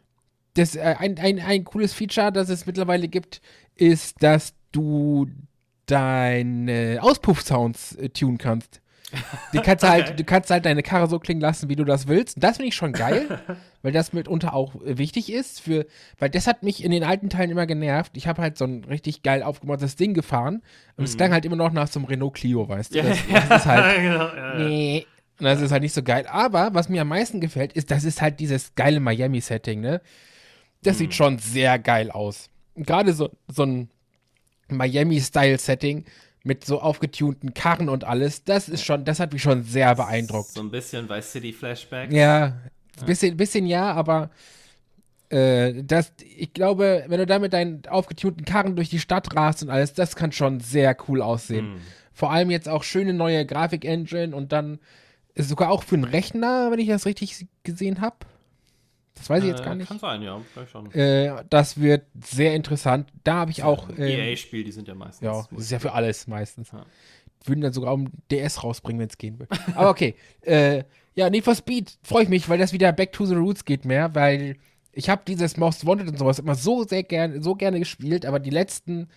[0.55, 3.40] das, äh, ein, ein, ein cooles Feature, das es mittlerweile gibt,
[3.75, 5.27] ist, dass du
[5.87, 8.81] deine Auspuff-Sounds äh, tunen kannst.
[9.53, 10.09] Die kannst halt, okay.
[10.09, 12.37] halt, du kannst halt deine Karre so klingen lassen, wie du das willst.
[12.37, 13.40] Und das finde ich schon geil,
[13.83, 15.61] weil das mitunter auch äh, wichtig ist.
[15.61, 15.87] Für,
[16.18, 18.12] weil das hat mich in den alten Teilen immer genervt.
[18.16, 20.62] Ich habe halt so ein richtig geil aufgemachtes Ding gefahren.
[20.96, 21.18] Und es mhm.
[21.18, 23.03] klang halt immer noch nach so einem Renault Clio, weißt du?
[23.03, 23.96] Das, das ist halt.
[24.01, 25.07] genau, ja, nee.
[25.38, 26.27] Und das ist halt nicht so geil.
[26.29, 30.01] Aber was mir am meisten gefällt, ist, das ist halt dieses geile Miami-Setting, ne?
[30.83, 30.98] Das mhm.
[30.98, 32.48] sieht schon sehr geil aus.
[32.77, 33.90] Gerade so, so ein
[34.68, 36.05] Miami-Style-Setting
[36.44, 40.50] mit so aufgetunten Karren und alles, das ist schon, das hat mich schon sehr beeindruckt.
[40.50, 42.12] So ein bisschen bei City Flashback.
[42.12, 42.57] Ja,
[43.00, 44.31] ein bisschen, bisschen ja, aber
[45.28, 49.62] äh, das, ich glaube, wenn du da mit deinen aufgetunten Karren durch die Stadt rast
[49.62, 51.74] und alles, das kann schon sehr cool aussehen.
[51.74, 51.81] Mm.
[52.12, 54.78] Vor allem jetzt auch schöne neue Grafik-Engine und dann
[55.37, 58.16] sogar auch für einen Rechner, wenn ich das richtig gesehen habe.
[59.22, 59.87] Das weiß ich jetzt gar äh, nicht.
[59.87, 60.40] Kann sein, ja.
[60.66, 60.90] Schon.
[60.92, 63.08] Äh, das wird sehr interessant.
[63.22, 63.88] Da habe ich auch.
[63.90, 65.24] Äh, EA-Spiel, die sind ja meistens.
[65.24, 66.72] Ja, das ist ja für alles meistens.
[66.72, 66.85] Ja.
[67.44, 69.56] Würden dann sogar um DS rausbringen, wenn es gehen würde.
[69.76, 70.16] Aber okay.
[70.40, 70.82] äh,
[71.14, 73.85] ja, Need for Speed freue ich mich, weil das wieder Back to the Roots geht
[73.85, 74.56] mehr, weil
[74.90, 78.40] ich habe dieses Most Wanted und sowas immer so sehr gerne, so gerne gespielt, aber
[78.40, 79.08] die letzten,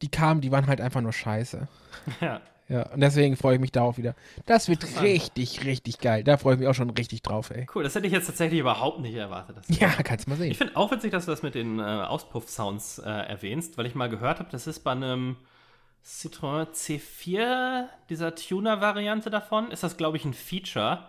[0.00, 1.68] die kamen, die waren halt einfach nur scheiße.
[2.22, 2.40] Ja.
[2.68, 4.14] Ja, und deswegen freue ich mich darauf wieder.
[4.44, 6.22] Das wird richtig, richtig geil.
[6.22, 7.66] Da freue ich mich auch schon richtig drauf, ey.
[7.74, 9.56] Cool, das hätte ich jetzt tatsächlich überhaupt nicht erwartet.
[9.68, 10.50] ja, kannst du mal sehen.
[10.50, 13.94] Ich finde auch witzig, dass du das mit den äh, Auspuff-Sounds äh, erwähnst, weil ich
[13.94, 15.36] mal gehört habe, das ist bei einem
[16.04, 21.04] Citroën C4, dieser Tuner-Variante davon, ist das, glaube ich, ein Feature,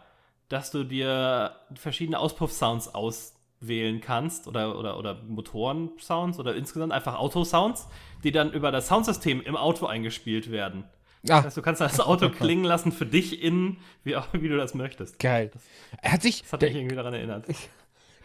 [0.48, 7.90] dass du dir verschiedene Auspuff-Sounds auswählen kannst oder, oder, oder Motoren-Sounds oder insgesamt einfach Autosounds,
[8.24, 10.86] die dann über das Soundsystem im Auto eingespielt werden.
[11.24, 11.44] Das ah.
[11.44, 15.20] heißt, du kannst das Auto klingen lassen für dich innen, wie, wie du das möchtest.
[15.20, 15.52] Geil.
[15.54, 15.62] Das,
[16.02, 16.44] er hat sich.
[16.44, 17.46] Das hat mich irgendwie daran erinnert.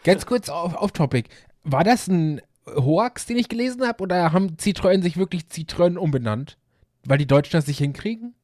[0.03, 1.29] Ganz kurz auf, auf Topic.
[1.63, 6.57] War das ein Hoax, den ich gelesen habe, oder haben Citroën sich wirklich Citroën umbenannt?
[7.03, 8.35] Weil die Deutschen das nicht hinkriegen?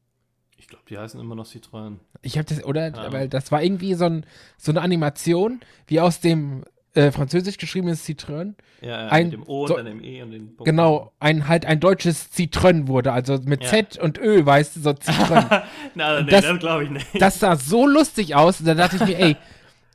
[0.56, 1.96] Ich glaube, die heißen immer noch Citroën.
[2.20, 2.88] Ich habe das, oder?
[2.88, 3.12] Ja.
[3.12, 4.26] Weil das war irgendwie so, ein,
[4.58, 8.54] so eine Animation, wie aus dem äh, französisch geschriebenes Citroën.
[8.80, 10.64] Ja, ja ein, mit dem O und dem E und den Punkt.
[10.64, 13.70] Genau, ein halt ein deutsches Citroën wurde, also mit ja.
[13.70, 15.62] Z und Ö, weißt du, so Citroën.
[15.94, 17.06] Na, nee, das, das glaube ich nicht.
[17.20, 19.36] Das sah so lustig aus, da dachte ich mir, ey,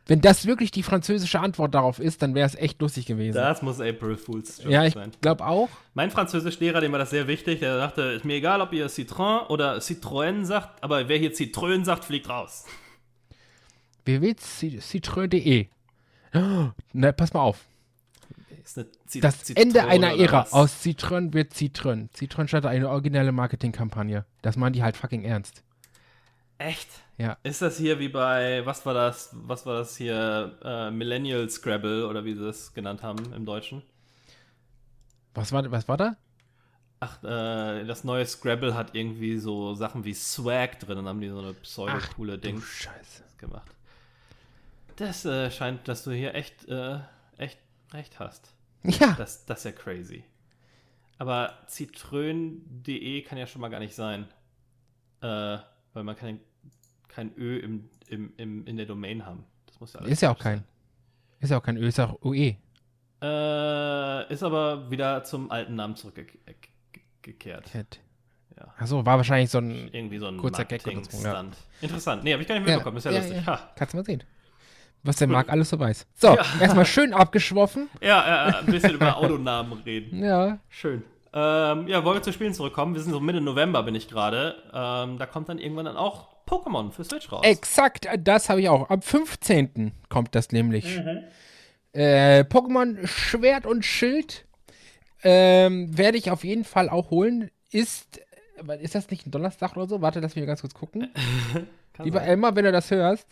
[0.07, 3.35] wenn das wirklich die französische Antwort darauf ist, dann wäre es echt lustig gewesen.
[3.35, 5.11] Das muss April Fool's Joke ja, ich sein.
[5.21, 5.69] glaube auch.
[5.93, 9.47] Mein Französischlehrer, dem war das sehr wichtig, der sagte, ist mir egal, ob ihr Citroën
[9.47, 12.65] oder Citroën sagt, aber wer hier Citroën sagt, fliegt raus.
[14.05, 15.67] www.citroën.de
[16.93, 17.65] Na, pass mal auf.
[18.63, 20.47] Zit das Zitrone Ende einer Ära.
[20.51, 22.09] Aus Citroën wird Citroën.
[22.11, 24.25] Citroën startet eine originelle Marketingkampagne.
[24.41, 25.63] Das meinen die halt fucking ernst.
[26.57, 26.89] Echt?
[27.17, 27.37] Ja.
[27.43, 32.07] Ist das hier wie bei, was war das, was war das hier, äh, Millennial Scrabble
[32.07, 33.83] oder wie sie das genannt haben im Deutschen?
[35.33, 36.17] Was war, was war da?
[36.99, 41.29] Ach, äh, das neue Scrabble hat irgendwie so Sachen wie Swag drin und haben die
[41.29, 42.61] so eine pseudo-coole Ding
[43.37, 43.76] gemacht.
[44.97, 46.99] Das äh, scheint, dass du hier echt, äh,
[47.37, 47.59] echt
[47.93, 48.53] recht hast.
[48.83, 49.13] Ja.
[49.17, 50.23] Das, das ist ja crazy.
[51.19, 54.27] Aber zitrön.de kann ja schon mal gar nicht sein.
[55.21, 55.57] Äh,
[55.93, 56.39] weil man kann
[57.07, 59.43] kein Ö im, im, im, in der Domain haben.
[59.67, 60.59] Das muss ja Ist ja auch kein.
[60.59, 60.67] Sein.
[61.39, 62.55] Ist ja auch kein Ö, ist auch UE.
[63.21, 67.71] Äh, ist aber wieder zum alten Namen zurückgekehrt.
[67.71, 67.99] Cat.
[68.57, 68.73] Ja.
[68.77, 71.23] Achso, war wahrscheinlich so ein, Irgendwie so ein kurzer Gag oder so.
[71.23, 71.45] Ja.
[71.81, 72.23] Interessant.
[72.23, 72.97] Nee, hab ich gar nicht mitbekommen.
[72.97, 73.45] Ja, ist ja, lustig.
[73.45, 73.71] Ja.
[73.75, 74.23] Kannst du mal sehen
[75.07, 76.05] was der Marc alles so weiß.
[76.15, 76.43] So, ja.
[76.59, 77.89] erstmal schön abgeschwoffen.
[78.01, 80.23] Ja, äh, ein bisschen über Autonamen reden.
[80.27, 80.59] Ja.
[80.69, 81.03] Schön.
[81.33, 82.95] Ähm, ja, wollen wir zu Spielen zurückkommen?
[82.95, 84.55] Wir sind so Mitte November, bin ich gerade.
[84.73, 87.41] Ähm, da kommt dann irgendwann dann auch Pokémon für Switch raus.
[87.43, 88.89] Exakt, das habe ich auch.
[88.89, 89.91] Am 15.
[90.09, 90.97] kommt das nämlich.
[90.97, 91.23] Mhm.
[91.93, 94.45] Äh, Pokémon Schwert und Schild
[95.23, 97.51] ähm, werde ich auf jeden Fall auch holen.
[97.71, 98.21] Ist,
[98.81, 100.01] ist das nicht ein Donnerstag oder so?
[100.01, 101.09] Warte, lass mich ganz kurz gucken.
[101.99, 102.21] Lieber.
[102.21, 103.27] Elmar, wenn du das hörst.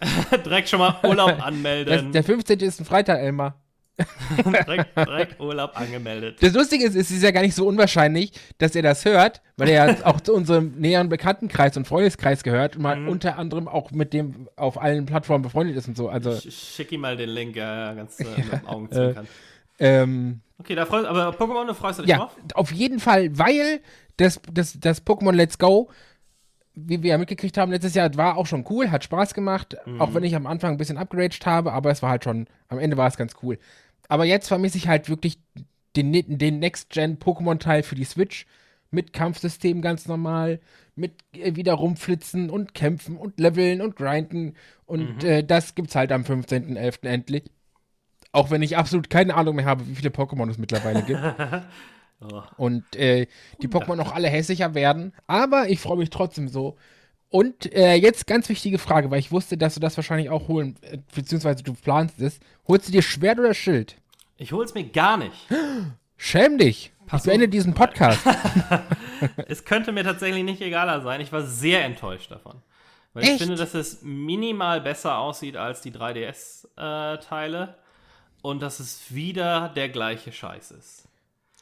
[0.44, 2.12] direkt schon mal Urlaub anmelden.
[2.12, 2.58] der 15.
[2.60, 3.58] ist ein Freitag, Elmar.
[4.66, 6.38] direkt, direkt Urlaub angemeldet.
[6.42, 9.68] Das Lustige ist, es ist ja gar nicht so unwahrscheinlich, dass er das hört, weil
[9.68, 13.08] er ja auch zu unserem näheren Bekanntenkreis und Freundeskreis gehört und man Mhm.
[13.08, 16.08] unter anderem auch mit dem auf allen Plattformen befreundet ist und so.
[16.08, 19.28] Also, Sch- Schick ihm mal den Link, ja, ja, ganz äh, mit dem Augenzwinkern.
[19.78, 22.36] ähm, Okay, da freust aber Pokémon, da freust du dich ja, drauf?
[22.54, 23.80] auf jeden Fall, weil
[24.16, 25.90] das, das, das Pokémon Let's Go,
[26.74, 30.14] wie wir ja mitgekriegt haben, letztes Jahr war auch schon cool, hat Spaß gemacht, auch
[30.14, 32.96] wenn ich am Anfang ein bisschen upgraded habe, aber es war halt schon, am Ende
[32.96, 33.58] war es ganz cool.
[34.08, 35.38] Aber jetzt vermisse ich halt wirklich
[35.96, 38.46] den, den Next-Gen-Pokémon-Teil für die Switch
[38.90, 40.60] mit Kampfsystem ganz normal,
[40.94, 44.54] mit äh, wieder rumflitzen und kämpfen und leveln und grinden
[44.86, 47.06] und äh, das gibt's halt am 15.11.
[47.08, 47.44] endlich.
[48.32, 51.20] Auch wenn ich absolut keine Ahnung mehr habe, wie viele Pokémon es mittlerweile gibt.
[52.30, 52.42] Oh.
[52.56, 53.26] Und äh,
[53.60, 55.12] die Pokémon auch alle hässlicher werden.
[55.26, 56.76] Aber ich freue mich trotzdem so.
[57.28, 60.76] Und äh, jetzt ganz wichtige Frage, weil ich wusste, dass du das wahrscheinlich auch holen,
[60.82, 62.38] äh, beziehungsweise du planst es.
[62.68, 63.96] Holst du dir Schwert oder Schild?
[64.36, 65.36] Ich hol's mir gar nicht.
[66.16, 66.92] Schäm dich.
[67.06, 67.50] Pass ich beende auf.
[67.50, 68.20] diesen Podcast.
[69.46, 71.20] Es könnte mir tatsächlich nicht egaler sein.
[71.20, 72.60] Ich war sehr enttäuscht davon.
[73.14, 73.38] Weil ich Echt?
[73.40, 77.76] finde, dass es minimal besser aussieht als die 3DS-Teile.
[78.42, 81.08] und dass es wieder der gleiche Scheiß ist.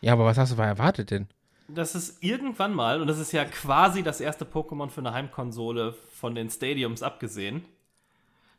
[0.00, 1.28] Ja, aber was hast du da erwartet denn?
[1.68, 5.92] Das ist irgendwann mal, und das ist ja quasi das erste Pokémon für eine Heimkonsole
[5.92, 7.64] von den Stadiums abgesehen,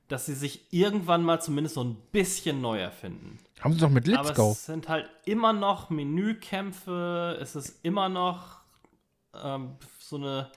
[0.08, 3.39] dass sie sich irgendwann mal zumindest so ein bisschen neu erfinden.
[3.62, 4.51] Haben sie doch mit Let's Aber Go.
[4.51, 8.60] es sind halt immer noch Menükämpfe, es ist immer noch
[9.41, 10.51] ähm, so eine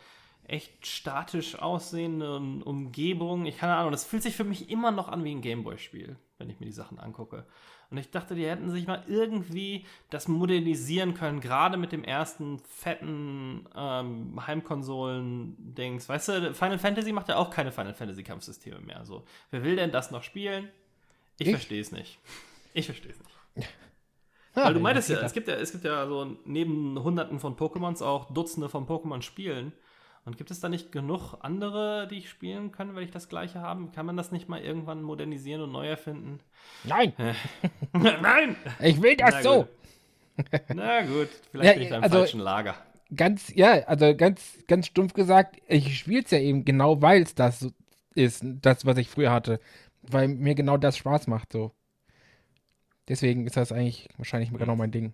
[0.46, 3.46] echt statisch aussehende Um- Umgebung.
[3.46, 6.50] Ich keine Ahnung, das fühlt sich für mich immer noch an wie ein Gameboy-Spiel, wenn
[6.50, 7.46] ich mir die Sachen angucke.
[7.90, 12.58] Und ich dachte, die hätten sich mal irgendwie das modernisieren können, gerade mit dem ersten
[12.60, 16.08] fetten ähm, Heimkonsolen-Dings.
[16.08, 19.04] Weißt du, Final Fantasy macht ja auch keine Final Fantasy-Kampfsysteme mehr.
[19.04, 20.68] So, wer will denn das noch spielen?
[21.38, 21.52] Ich, Ich?
[21.52, 22.18] verstehe es nicht.
[22.72, 23.68] Ich verstehe es nicht.
[24.56, 27.56] Ah, Weil du meintest ja, es gibt ja, es gibt ja so neben Hunderten von
[27.56, 29.72] Pokémons auch Dutzende von Pokémon-Spielen.
[30.26, 33.60] Und gibt es da nicht genug andere, die ich spielen kann, wenn ich das gleiche
[33.60, 33.92] haben?
[33.92, 36.40] Kann man das nicht mal irgendwann modernisieren und neu erfinden?
[36.84, 37.12] Nein,
[37.92, 38.56] Nein!
[38.80, 39.54] ich will das Na so.
[39.64, 39.68] gut.
[40.74, 42.74] Na gut, vielleicht Ja, bin ich da im also- falschen Lager.
[43.14, 47.34] Ganz, ja, also ganz, ganz stumpf gesagt, ich spiele es ja eben genau, weil es
[47.34, 47.68] das
[48.14, 49.60] ist, das, was ich früher hatte.
[50.02, 51.70] Weil mir genau das Spaß macht, so.
[53.08, 54.56] Deswegen ist das eigentlich wahrscheinlich Mhm.
[54.58, 55.12] genau mein Ding.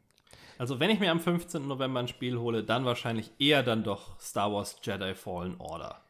[0.61, 1.67] Also wenn ich mir am 15.
[1.67, 6.03] November ein Spiel hole, dann wahrscheinlich eher dann doch Star Wars Jedi Fallen Order.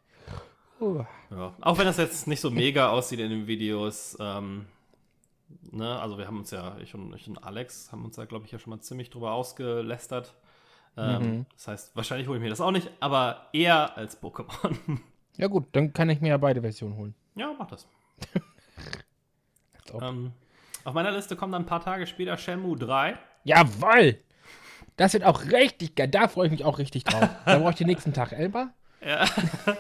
[0.81, 1.05] Oh.
[1.31, 4.17] Ja, auch wenn das jetzt nicht so mega aussieht in den Videos.
[4.19, 4.67] Ähm,
[5.71, 8.45] ne, also wir haben uns ja, ich und, ich und Alex haben uns da, glaube
[8.45, 10.35] ich, ja schon mal ziemlich drüber ausgelästert.
[10.97, 11.47] Ähm, Mhm.
[11.55, 14.77] Das heißt, wahrscheinlich hole ich mir das auch nicht, aber eher als Pokémon.
[15.37, 17.15] Ja gut, dann kann ich mir ja beide Versionen holen.
[17.37, 17.87] ja, mach das.
[20.03, 20.33] Ähm,
[20.85, 23.17] auf meiner Liste kommt dann ein paar Tage später Shenmue 3.
[23.45, 24.19] Jawoll!
[25.01, 26.09] Das wird auch richtig geil.
[26.09, 27.27] Da freue ich mich auch richtig drauf.
[27.47, 28.33] da brauche ich den nächsten Tag.
[28.33, 28.75] Elba?
[29.03, 29.25] Ja,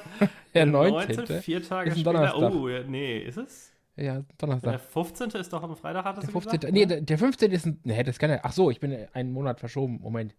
[0.54, 1.26] Der 19.
[1.42, 2.12] vier Tage Ist ein später.
[2.14, 2.52] Donnerstag.
[2.54, 3.70] Oh, nee, ist es?
[3.96, 4.80] Ja, Der Donnerstag.
[4.80, 5.28] 15.
[5.33, 6.61] ist doch am Freitag, hattest Der du 15.
[6.61, 6.72] gesagt?
[6.72, 7.52] Nee, der, der 15.
[7.52, 7.80] ist ein.
[7.85, 8.40] Nee, das kann ja.
[8.42, 10.00] Ach so, ich bin einen Monat verschoben.
[10.00, 10.35] Moment.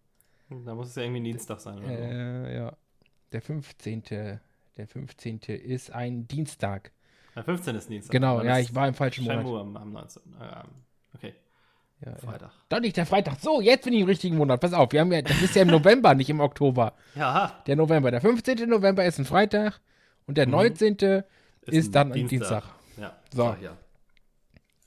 [0.50, 1.78] Da muss es ja irgendwie ein Dienstag sein.
[1.78, 1.92] Oder so.
[2.02, 2.72] Äh, ja.
[3.30, 4.02] Der 15.
[4.02, 4.40] Der
[4.88, 5.38] 15.
[5.46, 6.90] ist ein Dienstag.
[7.36, 7.76] Der 15.
[7.76, 8.10] ist Dienstag.
[8.10, 9.46] Genau, ja, ich war im falschen Monat.
[9.46, 10.22] Am, am 19.
[10.40, 10.64] Äh,
[12.04, 12.16] Ja, ja.
[12.18, 12.50] Freitag.
[12.68, 13.38] Doch nicht der Freitag.
[13.40, 14.60] So, jetzt bin ich im richtigen Monat.
[14.60, 16.94] Pass auf, wir haben ja, das ist ja im November, nicht im Oktober.
[17.14, 18.10] Ja, Der November.
[18.10, 18.68] Der 15.
[18.68, 19.80] November ist ein Freitag
[20.26, 20.52] und der Mhm.
[20.52, 20.96] 19.
[20.96, 21.24] ist,
[21.74, 22.64] ist dann ein Dienstag.
[22.96, 23.56] Ja, So.
[23.60, 23.76] ja.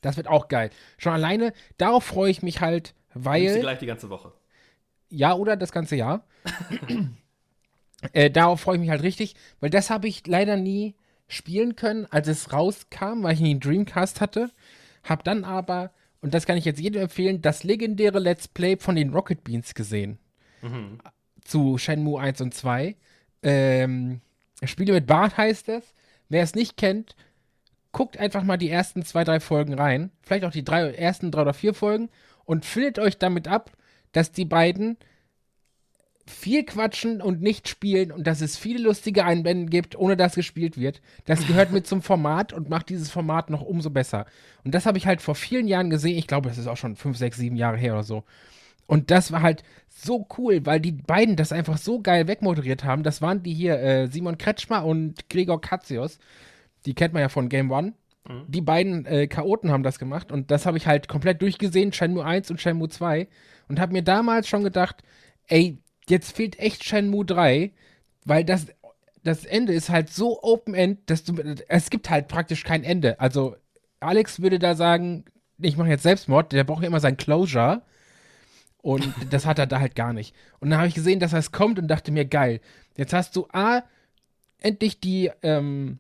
[0.02, 0.70] Das wird auch geil.
[0.98, 3.60] Schon alleine, darauf freue ich mich halt, Nimmst du weil.
[3.62, 4.34] gleich die ganze Woche.
[5.10, 6.26] Ja, oder das ganze Jahr.
[8.14, 10.96] äh, darauf freue ich mich halt richtig, weil das habe ich leider nie
[11.28, 14.52] spielen können, als es rauskam, weil ich nie einen Dreamcast hatte.
[15.04, 15.92] Hab dann aber,
[16.26, 19.76] und das kann ich jetzt jedem empfehlen, das legendäre Let's Play von den Rocket Beans
[19.76, 20.18] gesehen.
[20.64, 20.98] Mhm.
[21.44, 22.96] Zu Shenmue 1 und 2.
[23.44, 24.22] Ähm,
[24.64, 25.94] Spiele mit Bart heißt es.
[26.28, 27.16] Wer es nicht kennt,
[27.92, 30.10] guckt einfach mal die ersten zwei, drei Folgen rein.
[30.24, 32.10] Vielleicht auch die drei, ersten drei oder vier Folgen
[32.44, 33.70] und findet euch damit ab,
[34.12, 34.98] dass die beiden
[36.28, 40.80] viel quatschen und nicht spielen und dass es viele lustige Einblenden gibt, ohne dass gespielt
[40.80, 41.02] wird.
[41.26, 44.26] Das gehört mit zum Format und macht dieses Format noch umso besser.
[44.64, 46.18] Und das habe ich halt vor vielen Jahren gesehen.
[46.18, 48.24] Ich glaube, das ist auch schon fünf, sechs, sieben Jahre her oder so.
[48.88, 53.04] Und das war halt so cool, weil die beiden das einfach so geil wegmoderiert haben.
[53.04, 56.20] Das waren die hier, äh, Simon Kretschmer und Gregor Katzius.
[56.86, 57.94] Die kennt man ja von Game One.
[58.48, 62.26] Die beiden äh, Chaoten haben das gemacht und das habe ich halt komplett durchgesehen, Shenmue
[62.26, 63.28] 1 und Shenmue 2
[63.68, 65.04] und habe mir damals schon gedacht,
[65.46, 65.78] ey,
[66.10, 67.72] jetzt fehlt echt Shenmue 3,
[68.26, 68.68] weil das,
[69.24, 71.36] das Ende ist halt so Open-End, dass du,
[71.68, 73.20] es gibt halt praktisch kein Ende.
[73.20, 73.56] Also
[74.00, 75.26] Alex würde da sagen,
[75.60, 77.82] ich mache jetzt Selbstmord, der braucht ja immer sein Closure.
[78.82, 80.36] Und das hat er da halt gar nicht.
[80.60, 82.62] Und dann habe ich gesehen, dass das kommt und dachte mir, geil.
[82.98, 83.84] Jetzt hast du A,
[84.60, 86.00] endlich die, ähm,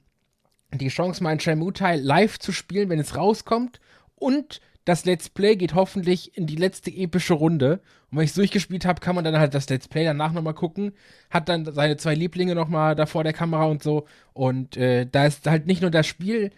[0.72, 3.80] die Chance, mal ein Shenmue-Teil live zu spielen, wenn es rauskommt.
[4.16, 7.82] Und das Let's Play geht hoffentlich in die letzte epische Runde.
[8.12, 10.54] Und wenn ich es durchgespielt habe, kann man dann halt das Let's Play danach nochmal
[10.54, 10.94] gucken.
[11.30, 14.06] Hat dann seine zwei Lieblinge nochmal da vor der Kamera und so.
[14.34, 16.52] Und äh, da ist halt nicht nur das Spiel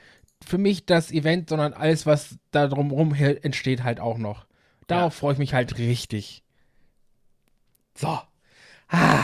[0.45, 4.45] für mich das Event, sondern alles, was da drumherum entsteht, halt auch noch.
[4.87, 5.19] Darauf ja.
[5.19, 6.43] freue ich mich halt richtig.
[7.95, 8.19] So.
[8.89, 9.23] Ah.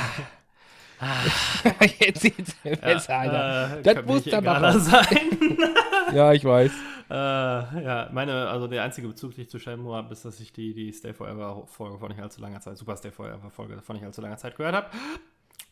[1.99, 3.79] Jetzt sieht's besser, ja, Alter.
[3.79, 5.57] Äh, das muss dann noch sein.
[6.13, 6.71] ja, ich weiß.
[7.09, 10.53] Äh, ja, meine, also der einzige Bezug, den ich zu Shenmue habe, ist, dass ich
[10.53, 13.95] die, die Stay Forever Folge vor nicht allzu langer Zeit, Super Stay Forever Folge vor
[13.95, 14.87] nicht allzu langer Zeit gehört habe.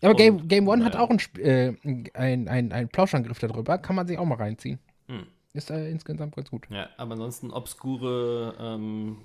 [0.03, 1.73] Aber Game, Game One äh, hat auch ein, äh,
[2.13, 4.79] ein, ein, ein Plauschangriff darüber, kann man sich auch mal reinziehen.
[5.07, 5.25] Hm.
[5.53, 6.67] Ist äh, insgesamt ganz gut.
[6.69, 9.17] Ja, aber ansonsten obskure ähm,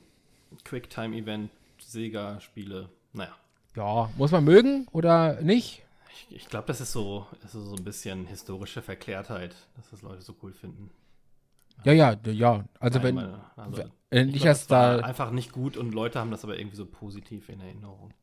[0.65, 3.35] Quicktime-Event, Sega-Spiele, naja.
[3.75, 5.86] Ja, muss man mögen oder nicht?
[6.17, 10.03] Ich, ich glaube, das ist so, das ist so ein bisschen historische Verklärtheit, dass das
[10.03, 10.91] Leute so cool finden.
[11.85, 12.65] Ja, ja, ja.
[12.81, 16.31] Also Nein, wenn, meine, also, wenn ich das da einfach nicht gut und Leute haben
[16.31, 18.15] das aber irgendwie so positiv in Erinnerung.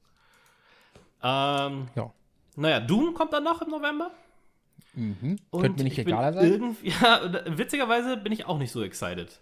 [1.21, 2.11] Ähm, ja.
[2.55, 4.11] Naja, Doom kommt dann noch im November.
[4.95, 5.37] Mhm.
[5.51, 6.75] Könnte mir nicht egaler sein.
[6.83, 7.21] Ja,
[7.57, 9.39] witzigerweise bin ich auch nicht so excited.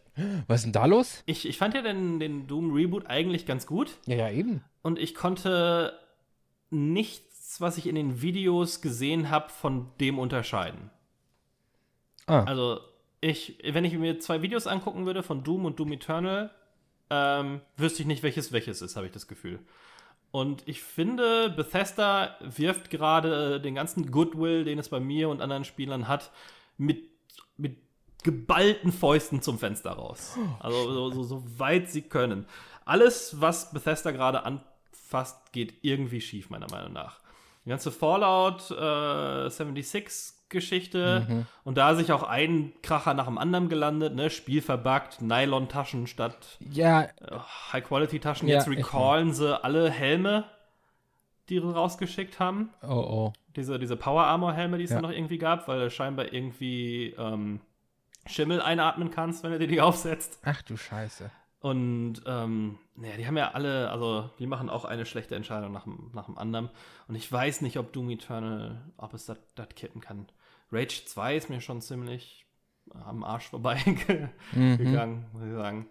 [0.47, 1.23] Was ist denn da los?
[1.25, 3.97] Ich, ich fand ja den, den Doom Reboot eigentlich ganz gut.
[4.05, 4.63] Ja, ja, eben.
[4.81, 5.97] Und ich konnte
[7.51, 10.89] nichts, was ich in den Videos gesehen habe, von dem unterscheiden.
[12.27, 12.43] Ah.
[12.43, 12.79] Also,
[13.19, 16.51] ich, wenn ich mir zwei Videos angucken würde von Doom und Doom Eternal,
[17.09, 19.59] ähm, wüsste ich nicht, welches welches ist, habe ich das Gefühl.
[20.31, 25.65] Und ich finde, Bethesda wirft gerade den ganzen Goodwill, den es bei mir und anderen
[25.65, 26.31] Spielern hat,
[26.77, 27.03] mit,
[27.57, 27.77] mit
[28.23, 30.37] geballten Fäusten zum Fenster raus.
[30.59, 32.45] Also so, so, so weit sie können.
[32.85, 37.20] Alles, was Bethesda gerade anfasst, geht irgendwie schief, meiner Meinung nach.
[37.65, 41.25] Die ganze Fallout äh, 76 Geschichte.
[41.27, 41.45] Mhm.
[41.63, 44.29] Und da sich auch ein Kracher nach dem anderen gelandet, ne?
[44.29, 47.03] Spiel verbuggt, Nylon-Taschen statt ja.
[47.03, 47.09] Äh,
[47.71, 48.47] High-Quality-Taschen.
[48.47, 50.45] Ja, Jetzt recallen sie alle Helme,
[51.49, 52.69] die sie rausgeschickt haben.
[52.83, 53.33] Oh, oh.
[53.55, 55.01] Diese, diese Power-Armor-Helme, die es ja.
[55.01, 57.61] noch irgendwie gab, weil du scheinbar irgendwie ähm,
[58.27, 60.39] Schimmel einatmen kannst, wenn du dir die aufsetzt.
[60.43, 61.31] Ach du Scheiße.
[61.61, 65.85] Und ähm, naja, die haben ja alle, also die machen auch eine schlechte Entscheidung nach,
[66.11, 66.69] nach dem anderen.
[67.07, 69.37] Und ich weiß nicht, ob Doom Eternal, ob es das
[69.75, 70.25] kippen kann.
[70.71, 72.45] Rage 2 ist mir schon ziemlich
[73.05, 75.25] am Arsch vorbeigegangen, mhm.
[75.33, 75.87] muss ich sagen.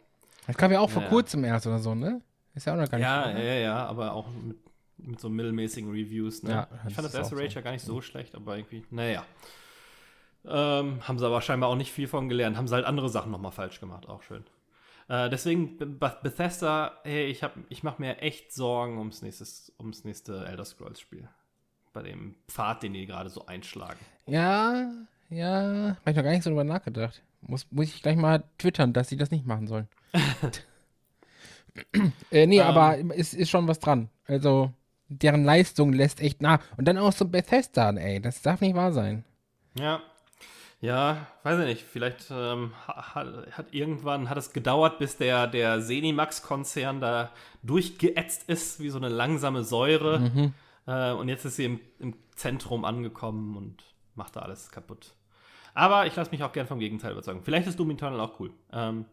[0.46, 2.20] Das kam ja auch vor kurzem erst oder so, ne?
[2.54, 3.06] Ist ja auch noch gar nicht.
[3.06, 3.46] Ja, ne?
[3.46, 4.58] ja, ja, aber auch mit,
[4.98, 6.50] mit so mittelmäßigen Reviews, ne?
[6.50, 7.54] Ja, ich fand das erste Rage so.
[7.56, 9.24] ja gar nicht so schlecht, aber irgendwie, naja.
[10.44, 12.56] Ähm, haben sie aber scheinbar auch nicht viel von gelernt.
[12.56, 14.44] Haben sie halt andere Sachen nochmal falsch gemacht, auch schön.
[15.10, 20.64] Äh, deswegen, Bethesda, hey, ich, ich mache mir echt Sorgen ums, nächstes, ums nächste Elder
[20.64, 21.28] Scrolls-Spiel
[21.92, 23.98] bei dem Pfad, den die gerade so einschlagen.
[24.26, 24.88] Ja,
[25.28, 27.24] ja, habe ich noch gar nicht so drüber nachgedacht.
[27.40, 29.88] Muss, muss ich gleich mal twittern, dass sie das nicht machen sollen.
[32.30, 32.66] äh, nee, ähm.
[32.66, 34.10] aber es ist schon was dran.
[34.28, 34.72] Also,
[35.08, 36.60] deren Leistung lässt echt nach.
[36.76, 39.24] Und dann auch so Bethesda, ey, das darf nicht wahr sein.
[39.76, 40.02] Ja.
[40.80, 41.82] Ja, weiß ich nicht.
[41.82, 47.30] Vielleicht ähm, hat, hat, irgendwann hat es gedauert, bis der, der Senimax-Konzern da
[47.62, 50.20] durchgeätzt ist, wie so eine langsame Säure.
[50.20, 50.54] Mhm.
[50.86, 55.12] Äh, und jetzt ist sie im, im, Zentrum angekommen und macht da alles kaputt.
[55.74, 57.42] Aber ich lasse mich auch gern vom Gegenteil überzeugen.
[57.44, 58.50] Vielleicht ist Doom Eternal auch cool.
[58.72, 59.04] Ähm,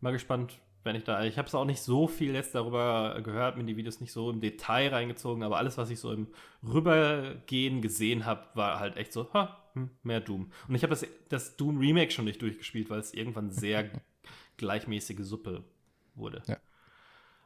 [0.00, 1.22] mal gespannt, wenn ich da.
[1.24, 4.30] Ich habe es auch nicht so viel jetzt darüber gehört, mir die Videos nicht so
[4.30, 6.28] im Detail reingezogen, aber alles, was ich so im
[6.66, 9.59] Rübergehen gesehen habe, war halt echt so, ha,
[10.02, 10.52] mehr Doom.
[10.68, 13.90] Und ich habe das, das Doom Remake schon nicht durchgespielt, weil es irgendwann sehr
[14.56, 15.64] gleichmäßige Suppe
[16.14, 16.42] wurde.
[16.46, 16.56] Ja.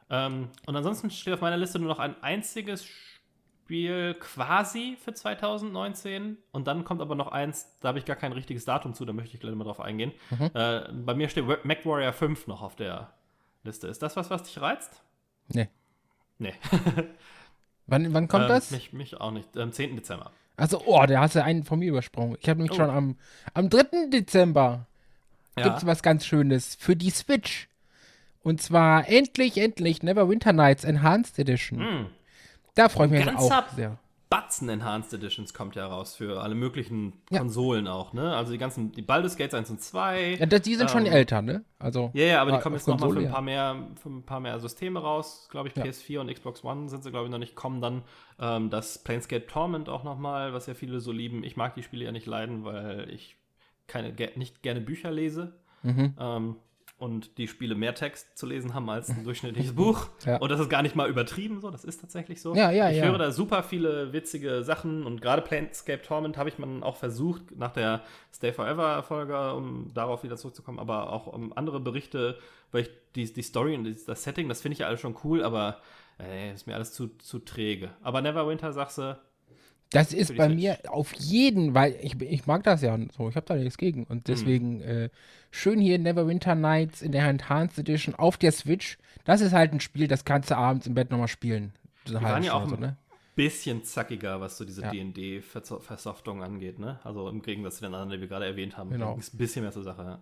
[0.09, 6.37] Ähm, und ansonsten steht auf meiner Liste nur noch ein einziges Spiel quasi für 2019
[6.51, 9.13] und dann kommt aber noch eins, da habe ich gar kein richtiges Datum zu, da
[9.13, 10.11] möchte ich gleich mal drauf eingehen.
[10.29, 10.51] Mhm.
[10.53, 13.13] Äh, bei mir steht MacWarrior 5 noch auf der
[13.63, 13.87] Liste.
[13.87, 15.01] Ist das was, was dich reizt?
[15.47, 15.69] Nee.
[16.37, 16.53] Nee.
[17.87, 18.69] wann, wann kommt ähm, das?
[18.69, 19.57] Mich, mich auch nicht.
[19.57, 19.95] Am 10.
[19.95, 20.31] Dezember.
[20.57, 22.37] Also, oh, da hast du einen von mir übersprungen.
[22.39, 22.83] Ich habe nämlich oh.
[22.83, 23.17] schon am,
[23.53, 24.09] am 3.
[24.11, 24.85] Dezember
[25.57, 25.63] ja.
[25.63, 27.67] gibt es was ganz Schönes für die Switch.
[28.43, 31.79] Und zwar endlich, endlich Neverwinter Nights Enhanced Edition.
[31.79, 32.05] Mm.
[32.75, 33.97] Da freue ich mich auch sehr.
[34.35, 37.39] Batzen Enhanced Editions kommt ja raus für alle möglichen Ja.
[37.39, 38.35] Konsolen auch, ne?
[38.35, 40.35] Also die ganzen, die Baldur's Gates 1 und 2.
[40.39, 41.63] Ja, die sind schon Ähm, älter, ne?
[41.79, 42.11] Also.
[42.13, 44.39] Ja, ja, aber die Ah, kommen jetzt nochmal für ein paar mehr, für ein paar
[44.41, 45.47] mehr Systeme raus.
[45.49, 45.83] Glaube ich, Ja.
[45.83, 47.55] PS4 und Xbox One sind sie, glaube ich, noch nicht.
[47.55, 48.01] Kommen dann
[48.39, 51.43] ähm, das Planescape Torment auch nochmal, was ja viele so lieben.
[51.43, 53.37] Ich mag die Spiele ja nicht leiden, weil ich
[53.87, 55.53] keine, nicht gerne Bücher lese.
[55.83, 56.13] Mhm.
[56.19, 56.55] Ähm,
[56.97, 60.07] und die Spiele mehr Text zu lesen haben als ein durchschnittliches Buch.
[60.25, 60.37] Ja.
[60.37, 62.55] Und das ist gar nicht mal übertrieben so, das ist tatsächlich so.
[62.55, 66.57] Ja, ja, ich höre da super viele witzige Sachen und gerade Planescape Torment habe ich
[66.57, 71.55] man auch versucht, nach der Stay Forever Folge, um darauf wieder zurückzukommen, aber auch um
[71.57, 72.37] andere Berichte,
[72.71, 75.43] weil ich die, die Story und das Setting, das finde ich ja alles schon cool,
[75.43, 75.81] aber
[76.19, 77.91] äh, ist mir alles zu, zu träge.
[78.01, 79.17] Aber Neverwinter sagst du,
[79.95, 83.45] Das ist bei mir auf jeden, weil ich, ich mag das ja so, ich habe
[83.45, 84.03] da nichts gegen.
[84.05, 85.09] Und deswegen äh,
[85.51, 88.97] schön hier Neverwinter Nights in der Enhanced Edition auf der Switch.
[89.23, 91.73] Das ist halt ein Spiel, das kannst du abends im Bett nochmal spielen.
[92.05, 92.97] So eine waren ja auch im- ne?
[93.35, 94.91] bisschen zackiger, was so diese Ja.
[94.91, 96.99] D&D-Versoftung angeht, ne?
[97.03, 98.89] Also im Gegensatz zu den anderen, die wir gerade erwähnt haben.
[98.91, 99.17] Genau.
[99.17, 100.19] Ist ein bisschen mehr zur Sache, ja.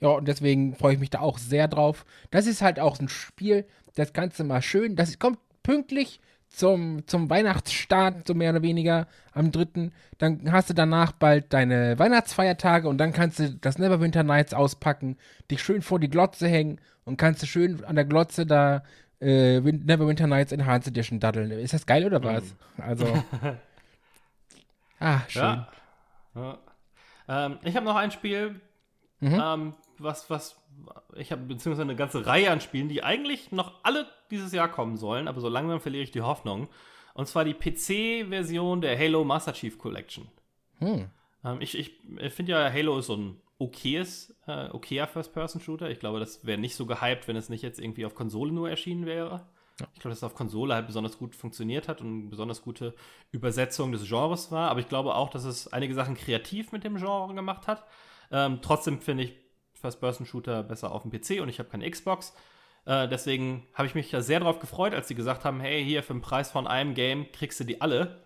[0.00, 2.06] Ja, und deswegen freue ich mich da auch sehr drauf.
[2.30, 3.66] Das ist halt auch so ein Spiel,
[3.96, 6.20] das kannst du mal schön, das kommt pünktlich
[6.50, 9.90] zum, zum Weihnachtsstart, so mehr oder weniger, am 3.
[10.18, 15.16] Dann hast du danach bald deine Weihnachtsfeiertage und dann kannst du das Neverwinter Nights auspacken,
[15.50, 18.82] dich schön vor die Glotze hängen und kannst du schön an der Glotze da
[19.20, 21.50] äh, Win- Neverwinter Nights Enhanced Edition daddeln.
[21.52, 22.54] Ist das geil oder was?
[22.78, 23.06] Also.
[25.00, 25.42] ah, schön.
[25.42, 25.68] Ja.
[26.34, 26.58] ja.
[27.28, 28.60] Ähm, ich habe noch ein Spiel,
[29.22, 29.40] Mhm.
[29.44, 30.56] ähm, was, was,
[31.16, 34.96] ich habe beziehungsweise eine ganze Reihe an Spielen, die eigentlich noch alle dieses Jahr kommen
[34.96, 36.68] sollen, aber so langsam verliere ich die Hoffnung.
[37.14, 40.28] Und zwar die PC-Version der Halo Master Chief Collection.
[40.78, 41.10] Hm.
[41.44, 41.92] Ähm, ich ich,
[42.32, 45.90] finde ja, Halo ist so ein okayes, äh, okayer First-Person-Shooter.
[45.90, 48.70] Ich glaube, das wäre nicht so gehypt, wenn es nicht jetzt irgendwie auf Konsole nur
[48.70, 49.46] erschienen wäre.
[49.94, 52.94] Ich glaube, dass es auf Konsole halt besonders gut funktioniert hat und eine besonders gute
[53.32, 54.70] Übersetzung des Genres war.
[54.70, 57.84] Aber ich glaube auch, dass es einige Sachen kreativ mit dem Genre gemacht hat.
[58.30, 59.34] Ähm, trotzdem finde ich
[59.80, 62.34] First-Person-Shooter besser auf dem PC und ich habe keine Xbox.
[62.86, 66.02] Äh, deswegen habe ich mich da sehr darauf gefreut, als sie gesagt haben, hey, hier
[66.02, 68.22] für den Preis von einem Game kriegst du die alle.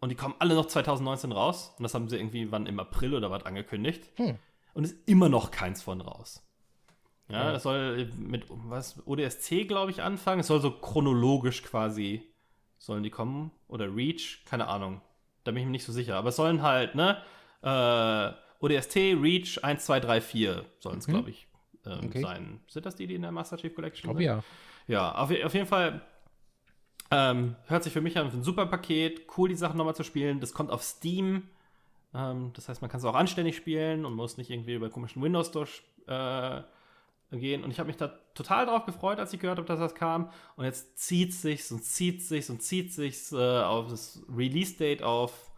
[0.00, 1.74] Und die kommen alle noch 2019 raus.
[1.76, 4.04] Und das haben sie irgendwie wann im April oder was angekündigt.
[4.16, 4.38] Hm.
[4.74, 6.44] Und es ist immer noch keins von raus.
[7.28, 7.52] Ja, Ja.
[7.52, 10.40] das soll mit was ODSC, glaube ich, anfangen.
[10.40, 12.22] Es soll so chronologisch quasi
[12.78, 13.50] sollen die kommen.
[13.66, 15.00] Oder Reach, keine Ahnung.
[15.42, 16.14] Da bin ich mir nicht so sicher.
[16.16, 17.20] Aber es sollen halt, ne?
[17.62, 21.12] Äh, ODST, Reach 1, 2, 3, 4 sollen es, Mhm.
[21.12, 21.46] glaube ich,
[21.86, 22.20] ähm, Okay.
[22.22, 22.60] sein.
[22.68, 24.22] Sind das die, die in der Master Chief Collection sind?
[24.24, 24.42] ja.
[24.86, 26.00] Ja, auf, auf jeden Fall
[27.10, 29.26] ähm, hört sich für mich an ein super Paket.
[29.36, 30.40] Cool, die Sachen nochmal zu spielen.
[30.40, 31.48] Das kommt auf Steam.
[32.14, 35.22] Ähm, das heißt, man kann es auch anständig spielen und muss nicht irgendwie über komischen
[35.22, 36.62] Windows durch äh,
[37.32, 37.64] gehen.
[37.64, 40.30] Und ich habe mich da total drauf gefreut, als ich gehört habe, dass das kam.
[40.56, 45.50] Und jetzt zieht sich's und zieht sich's und zieht sich's äh, auf das Release-Date auf,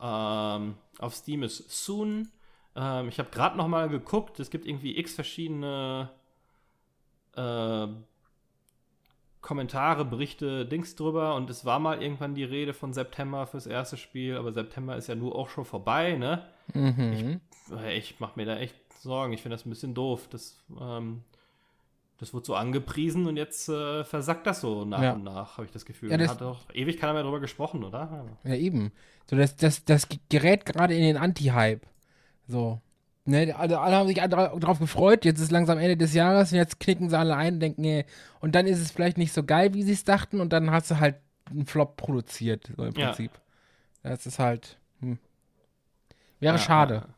[0.00, 2.28] ähm, auf Steam ist soon.
[2.76, 4.38] Ähm, ich habe gerade noch mal geguckt.
[4.40, 6.10] Es gibt irgendwie x verschiedene
[7.34, 7.86] äh,
[9.40, 13.96] Kommentare, Berichte, Dings drüber und es war mal irgendwann die Rede von September fürs erste
[13.96, 16.46] Spiel, aber September ist ja nur auch schon vorbei, ne?
[16.74, 17.40] Mhm.
[17.72, 19.32] Äh, Ich mache mir da echt Sorgen.
[19.32, 20.28] Ich finde das ein bisschen doof.
[20.28, 21.22] Das, ähm,
[22.20, 25.12] das wird so angepriesen und jetzt äh, versackt das so nach Ja.
[25.14, 26.10] und nach, habe ich das Gefühl.
[26.10, 28.26] Ja, das- hat doch ewig keiner mehr drüber gesprochen, oder?
[28.44, 28.92] Ja, eben.
[29.28, 31.86] So, das, das, das gerät gerade in den Anti-Hype.
[32.46, 32.80] So.
[33.26, 36.80] Ne, alle, alle haben sich drauf gefreut, jetzt ist langsam Ende des Jahres und jetzt
[36.80, 38.04] knicken sie alle ein und denken, nee.
[38.40, 40.90] Und dann ist es vielleicht nicht so geil, wie sie es dachten, und dann hast
[40.90, 41.16] du halt
[41.50, 43.08] einen Flop produziert, so im Ja.
[43.08, 43.30] Prinzip.
[44.02, 44.78] Das ist halt.
[45.00, 45.18] Hm.
[46.40, 46.94] Wäre Ja, schade.
[46.94, 47.08] ja.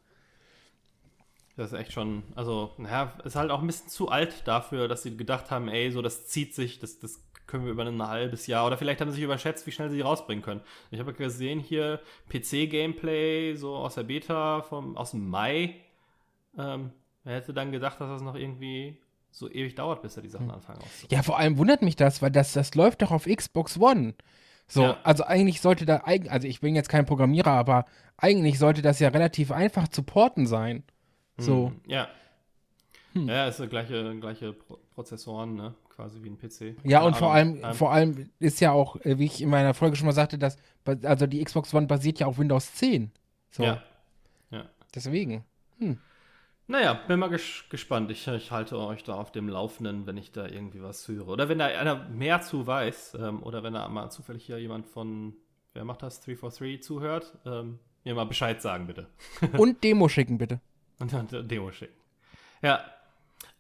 [1.57, 5.03] Das ist echt schon, also, naja, ist halt auch ein bisschen zu alt dafür, dass
[5.03, 8.47] sie gedacht haben, ey, so, das zieht sich, das, das können wir über ein halbes
[8.47, 10.63] Jahr, oder vielleicht haben sie sich überschätzt, wie schnell sie die rausbringen können.
[10.91, 12.01] Ich habe gesehen hier
[12.31, 15.77] PC-Gameplay, so aus der Beta, vom, aus dem Mai.
[16.59, 16.93] Ähm,
[17.25, 18.97] wer hätte dann gedacht, dass das noch irgendwie
[19.31, 21.09] so ewig dauert, bis er die Sachen anfangen auszubringen.
[21.11, 24.15] Ja, vor allem wundert mich das, weil das, das läuft doch auf Xbox One.
[24.69, 24.99] So, Ja.
[25.03, 27.85] also eigentlich sollte da, also ich bin jetzt kein Programmierer, aber
[28.17, 30.85] eigentlich sollte das ja relativ einfach zu porten sein.
[31.39, 31.69] So.
[31.69, 32.09] Hm, Ja.
[33.15, 33.29] Hm.
[33.29, 35.75] Ja, ist der gleiche, gleiche Pro Prozessoren, ne?
[35.89, 36.77] Quasi wie ein PC.
[36.85, 39.75] Ja, und vor allem, Ähm, vor allem ist ja auch, äh, wie ich in meiner
[39.75, 40.57] Folge schon mal sagte, dass,
[41.03, 43.11] also die Xbox One basiert ja auf Windows 10.
[43.51, 43.83] So, Ja.
[44.51, 44.65] Ja.
[44.95, 45.45] deswegen.
[46.69, 48.11] Naja, bin mal ges gespannt.
[48.11, 51.29] Ich, ich halte euch da auf dem Laufenden, wenn ich da irgendwie was höre.
[51.29, 54.87] Oder wenn da einer mehr zu weiß, ähm, oder wenn da mal zufällig hier jemand
[54.87, 55.35] von,
[55.75, 59.09] wer macht das, 343 zuhört, ähm, mir mal Bescheid sagen, bitte.
[59.59, 60.61] Und Demo schicken, bitte.
[61.03, 62.01] Und dann Demo schicken.
[62.63, 62.79] Ja.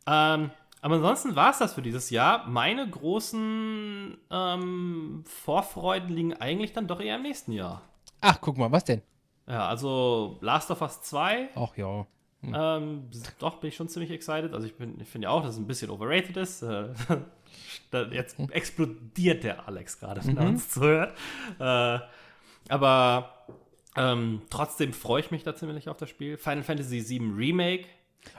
[0.07, 2.47] Ähm, Aber ansonsten war es das für dieses Jahr.
[2.47, 7.82] Meine großen ähm, Vorfreuden liegen eigentlich dann doch eher im nächsten Jahr.
[8.20, 9.03] Ach, guck mal, was denn?
[9.49, 11.49] Ja, also Last of Us 2.
[11.57, 12.07] Ach ja.
[12.45, 14.55] Ähm, doch, bin ich schon ziemlich excited.
[14.55, 16.62] Also ich, ich finde ja auch, dass es ein bisschen overrated ist.
[16.62, 16.90] Äh,
[18.12, 21.12] jetzt explodiert der Alex gerade, wenn er uns zuhört.
[21.59, 21.99] Äh,
[22.68, 23.32] aber
[23.97, 26.36] ähm, trotzdem freue ich mich da ziemlich auf das Spiel.
[26.36, 27.86] Final Fantasy VII Remake.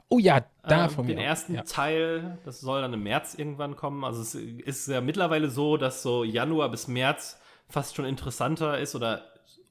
[0.10, 1.24] Oh ja, da ähm, von den mir.
[1.24, 1.28] auch.
[1.28, 1.64] ersten Ja.
[1.64, 4.04] Teil, das soll dann im März irgendwann kommen.
[4.04, 8.96] Also es ist ja mittlerweile so, dass so Januar bis März fast schon interessanter ist
[8.96, 9.24] oder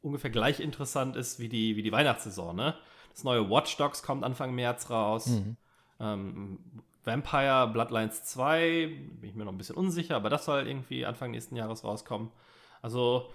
[0.03, 2.75] ungefähr gleich interessant ist wie die, wie die Weihnachtssaison, ne?
[3.13, 5.27] Das neue Watch Dogs kommt Anfang März raus.
[5.27, 5.57] Mhm.
[6.01, 6.59] Ähm,
[7.05, 8.87] Vampire Bloodlines 2,
[9.21, 12.31] bin ich mir noch ein bisschen unsicher, aber das soll irgendwie Anfang nächsten Jahres rauskommen.
[12.81, 13.31] Also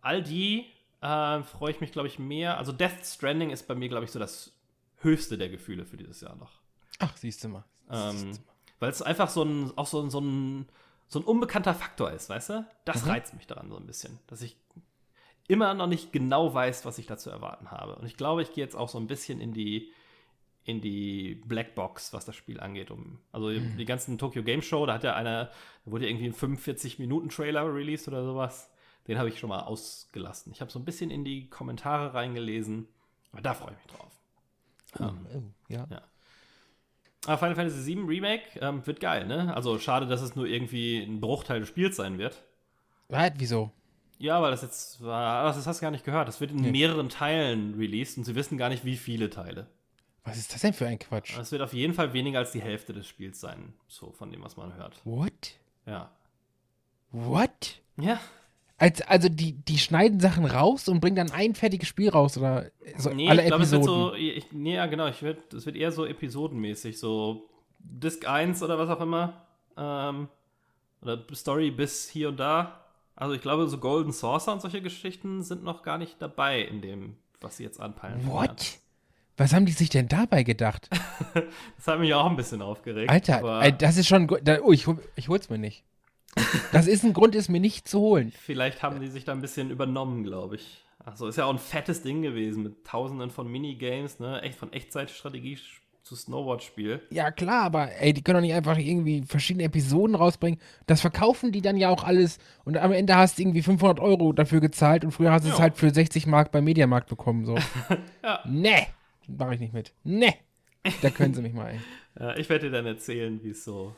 [0.00, 0.66] all die
[1.00, 2.58] äh, freue ich mich, glaube ich, mehr.
[2.58, 4.52] Also Death Stranding ist bei mir, glaube ich, so das
[4.98, 6.52] höchste der Gefühle für dieses Jahr noch.
[6.98, 7.64] Ach, siehst du mal.
[7.90, 8.38] Ähm,
[8.78, 10.68] weil es einfach so ein, auch so, ein- so, ein,
[11.08, 12.66] so ein unbekannter Faktor ist, weißt du?
[12.84, 13.10] Das Mhm.
[13.10, 14.18] reizt mich daran so ein bisschen.
[14.26, 14.56] Dass ich
[15.48, 17.96] immer noch nicht genau weiß, was ich da zu erwarten habe.
[17.96, 19.90] Und ich glaube, ich gehe jetzt auch so ein bisschen in die,
[20.64, 22.90] in die Blackbox, was das Spiel angeht.
[22.90, 23.76] Um, also Mhm.
[23.76, 25.46] die ganzen Tokyo Game Show, da hat ja einer,
[25.84, 28.70] da wurde irgendwie ein 45-Minuten-Trailer released oder sowas.
[29.10, 30.52] Den habe ich schon mal ausgelassen.
[30.52, 32.86] Ich habe so ein bisschen in die Kommentare reingelesen.
[33.32, 34.12] Aber da freue ich mich drauf.
[35.00, 35.86] Ähm, Oh, ja.
[37.26, 39.54] aber Final Fantasy VII Remake ähm, wird geil, ne?
[39.54, 42.42] Also schade, dass es nur irgendwie ein Bruchteil des Spiels sein wird.
[43.08, 43.32] Was?
[43.36, 43.72] Wieso?
[44.18, 46.28] Ja, weil das jetzt war, ach, das hast du gar nicht gehört.
[46.28, 46.70] Das wird in Nee.
[46.70, 49.66] mehreren Teilen released und sie wissen gar nicht, wie viele Teile.
[50.24, 51.36] Was ist das denn für ein Quatsch?
[51.38, 54.42] Es wird auf jeden Fall weniger als die Hälfte des Spiels sein, so von dem,
[54.44, 55.00] was man hört.
[55.04, 55.54] What?
[55.86, 56.10] Ja.
[57.12, 57.80] What?
[57.96, 58.20] Ja.
[58.80, 62.70] Als, also die, die schneiden Sachen raus und bringen dann ein fertiges Spiel raus oder
[62.96, 63.84] so Nee, alle ich wird Episoden.
[63.84, 68.62] so, ich, nee, ja, genau, ich wird, es wird eher so episodenmäßig, so Disc 1
[68.62, 69.46] oder was auch immer.
[69.76, 70.28] Ähm,
[71.02, 72.86] oder Story bis hier und da.
[73.16, 76.80] Also ich glaube, so Golden Saucer und solche Geschichten sind noch gar nicht dabei in
[76.80, 78.26] dem, was sie jetzt anpeilen.
[78.26, 78.78] What?
[79.36, 80.88] Was haben die sich denn dabei gedacht?
[81.76, 83.08] Das hat mich auch ein bisschen aufgeregt.
[83.08, 84.26] Alter, ey, das ist schon.
[84.42, 85.84] Da, oh, ich, ich hol's mir nicht.
[86.72, 88.32] Das ist ein Grund, es mir nicht zu holen.
[88.40, 90.84] vielleicht haben die sich da ein bisschen übernommen, glaube ich.
[91.04, 94.42] Also ist ja auch ein fettes Ding gewesen mit tausenden von Minigames, ne?
[94.42, 95.58] Echt von Echtzeitstrategie
[96.02, 97.00] zu Snowboard-Spiel.
[97.10, 100.60] Ja, klar, aber ey, die können doch nicht einfach irgendwie verschiedene Episoden rausbringen.
[100.86, 104.32] Das verkaufen die dann ja auch alles und am Ende hast du irgendwie 500 Euro
[104.32, 107.44] dafür gezahlt und früher hast du es halt für 60 Mark beim Mediamarkt bekommen.
[107.44, 107.56] So.
[108.22, 108.40] Ja.
[108.46, 108.86] Nee,
[109.26, 109.92] mache ich nicht mit.
[110.04, 110.34] Nee,
[111.00, 111.80] da können sie mich mal, ey.
[112.18, 113.94] Ja, ich werde dir dann erzählen, wie es so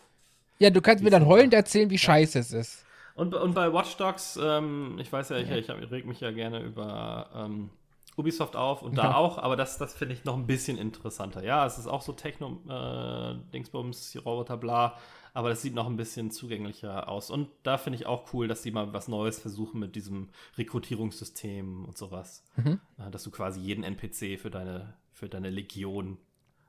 [0.62, 2.84] Ja, du kannst mir dann heulend erzählen, wie scheiße es ist.
[3.16, 6.30] Und, bei- und bei Watch Dogs, ähm, ich weiß ja, ich, ich reg mich ja
[6.30, 7.70] gerne über ähm,
[8.16, 9.14] Ubisoft auf und da Ja.
[9.16, 11.42] auch, aber das, das finde ich noch ein bisschen interessanter.
[11.42, 14.96] Ja, es ist auch so Techno, äh, Roboter, bla,
[15.34, 17.28] aber das sieht noch ein bisschen zugänglicher aus.
[17.30, 21.84] Und da finde ich auch cool, dass die mal was Neues versuchen mit diesem Rekrutierungssystem
[21.84, 22.44] und sowas.
[22.56, 22.80] Mhm.
[22.98, 26.18] Äh, dass du quasi jeden NPC für deine, für deine Legion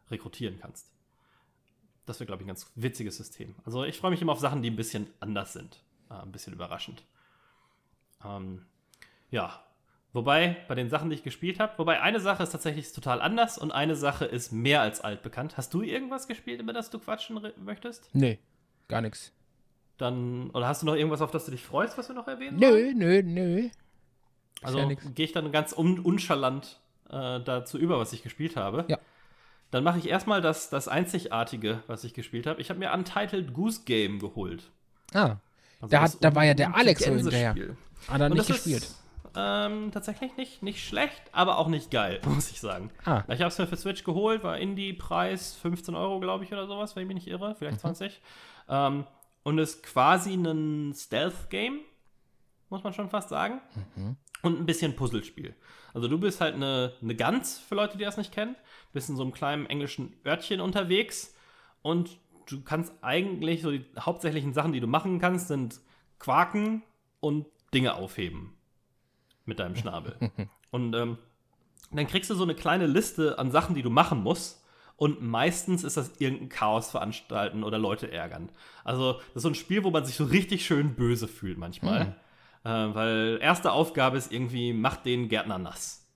[0.09, 0.92] rekrutieren kannst.
[2.05, 3.55] Das wird, glaube ich, ein ganz witziges System.
[3.65, 5.81] Also ich freue mich immer auf Sachen, die ein bisschen anders sind.
[6.09, 7.03] Äh, ein bisschen überraschend.
[8.25, 8.65] Ähm,
[9.31, 9.63] ja.
[10.11, 13.57] Wobei, bei den Sachen, die ich gespielt habe, wobei eine Sache ist tatsächlich total anders
[13.57, 15.57] und eine Sache ist mehr als altbekannt.
[15.57, 18.09] Hast du irgendwas gespielt, über das du quatschen möchtest?
[18.13, 18.37] Nee,
[18.87, 19.31] gar nichts.
[19.97, 22.61] Dann, oder hast du noch irgendwas, auf das du dich freust, was wir noch erwähnen?
[22.61, 22.97] wollen?
[22.97, 23.69] Nö, nö, nö.
[24.61, 26.79] Also ja gehe ich dann ganz un unchalant
[27.09, 28.85] äh, dazu über, was ich gespielt habe.
[28.87, 28.99] Ja.
[29.73, 32.61] Dann mache ich erstmal das, das Einzigartige, was ich gespielt habe.
[32.61, 34.69] Ich habe mir Untitled Goose Game geholt.
[35.15, 35.37] Ah,
[35.81, 37.55] Also Da hat- da war ja der Alex so hinterher.
[38.07, 38.83] hat er nicht gespielt.
[38.83, 38.99] Ist,
[39.35, 42.91] ähm, tatsächlich nicht, nicht schlecht, aber auch nicht geil, muss ich sagen.
[43.03, 43.23] Ah.
[43.29, 46.95] Ich habe es mir für Switch geholt, war Indie-Preis 15 Euro, glaube ich, oder sowas,
[46.95, 47.55] wenn ich mich nicht irre, Mhm.
[47.55, 48.21] vielleicht 20.
[48.69, 49.05] Ähm,
[49.41, 51.79] und ist quasi ein Stealth-Game,
[52.69, 53.59] muss man schon fast sagen.
[53.95, 54.17] Mhm.
[54.43, 55.55] Und ein bisschen Puzzlespiel.
[55.93, 58.55] Also du bist halt eine, eine Gans, für Leute, die das nicht kennen.
[58.93, 61.35] Bist in so einem kleinen englischen Örtchen unterwegs
[61.81, 62.17] und
[62.47, 65.79] du kannst eigentlich so die hauptsächlichen Sachen, die du machen kannst, sind
[66.19, 66.83] quaken
[67.19, 68.53] und Dinge aufheben
[69.45, 70.15] mit deinem Schnabel.
[70.71, 71.17] und ähm,
[71.91, 74.61] dann kriegst du so eine kleine Liste an Sachen, die du machen musst.
[74.95, 78.49] Und meistens ist das irgendein Chaos veranstalten oder Leute ärgern.
[78.83, 82.15] Also, das ist so ein Spiel, wo man sich so richtig schön böse fühlt manchmal.
[82.63, 86.07] Äh, weil erste Aufgabe ist irgendwie, mach den Gärtner nass.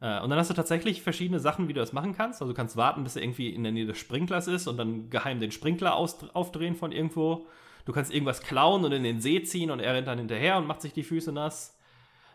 [0.00, 2.40] Äh, und dann hast du tatsächlich verschiedene Sachen, wie du das machen kannst.
[2.40, 5.10] Also du kannst warten, bis er irgendwie in der Nähe des Sprinklers ist und dann
[5.10, 7.46] geheim den Sprinkler aufdrehen von irgendwo.
[7.84, 10.66] Du kannst irgendwas klauen und in den See ziehen und er rennt dann hinterher und
[10.66, 11.76] macht sich die Füße nass.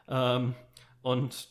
[0.07, 0.55] Ähm,
[1.01, 1.49] und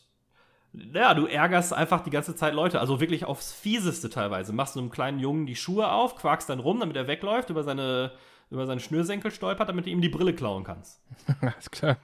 [0.93, 4.53] ja, du ärgerst einfach die ganze Zeit Leute, also wirklich aufs Fieseste teilweise.
[4.53, 7.63] Machst du einem kleinen Jungen die Schuhe auf, quakst dann rum, damit er wegläuft, über
[7.63, 8.11] seine,
[8.49, 11.01] über seine Schnürsenkel stolpert, damit du ihm die Brille klauen kannst.
[11.41, 11.97] Alles klar.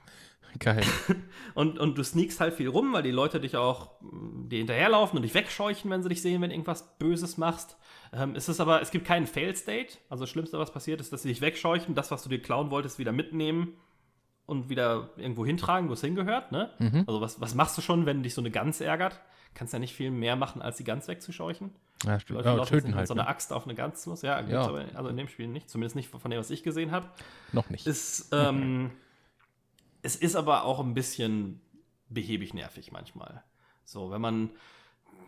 [0.58, 0.84] Geil.
[1.54, 5.16] Und, und du sneakst halt viel rum, weil die Leute dich auch mm, dir hinterherlaufen
[5.16, 7.78] und dich wegscheuchen, wenn sie dich sehen, wenn du irgendwas Böses machst.
[8.12, 9.96] Ähm, es ist aber, es gibt keinen Fail-State.
[10.10, 12.70] Also das Schlimmste, was passiert, ist, dass sie dich wegscheuchen, das, was du dir klauen
[12.70, 13.78] wolltest, wieder mitnehmen
[14.46, 16.52] und wieder irgendwo hintragen, wo es hingehört.
[16.52, 16.70] Ne?
[16.78, 17.04] Mhm.
[17.06, 19.20] Also was, was machst du schon, wenn dich so eine Gans ärgert?
[19.54, 21.70] Kannst ja nicht viel mehr machen, als die Gans wegzuscheuchen.
[22.04, 22.18] Ja.
[22.28, 23.06] Leute Ja, laufen nicht töten halt.
[23.06, 23.28] so einer ne?
[23.28, 24.22] Axt auf eine Gans los.
[24.22, 24.62] Ja, Ja.
[24.62, 25.68] aber also in dem Spiel nicht.
[25.70, 27.08] Zumindest nicht von dem, was ich gesehen habe.
[27.52, 27.86] Noch nicht.
[27.86, 28.90] Ist, ähm,
[30.02, 31.60] es ist aber auch ein bisschen
[32.08, 33.42] behäbig nervig manchmal.
[33.84, 34.50] So, wenn man,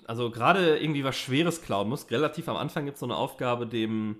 [0.06, 3.66] also gerade irgendwie was Schweres klauen muss, relativ am Anfang gibt es so eine Aufgabe,
[3.66, 4.16] dem,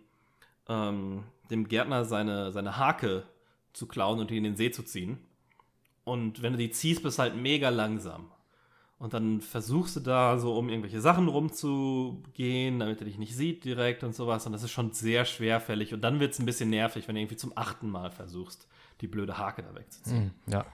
[0.69, 3.25] ähm, dem Gärtner seine, seine Hake
[3.75, 5.19] zu klauen und die in den See zu ziehen.
[6.05, 8.31] Und wenn du die ziehst, bist du halt mega langsam.
[8.99, 13.65] Und dann versuchst du da so um irgendwelche Sachen rumzugehen, damit er dich nicht sieht
[13.65, 14.47] direkt und sowas.
[14.47, 15.93] Und das ist schon sehr schwerfällig.
[15.93, 18.69] Und dann wird es ein bisschen nervig, wenn du irgendwie zum achten Mal versuchst,
[19.01, 20.33] die blöde Hake da wegzuziehen.
[20.47, 20.65] Hm, ja.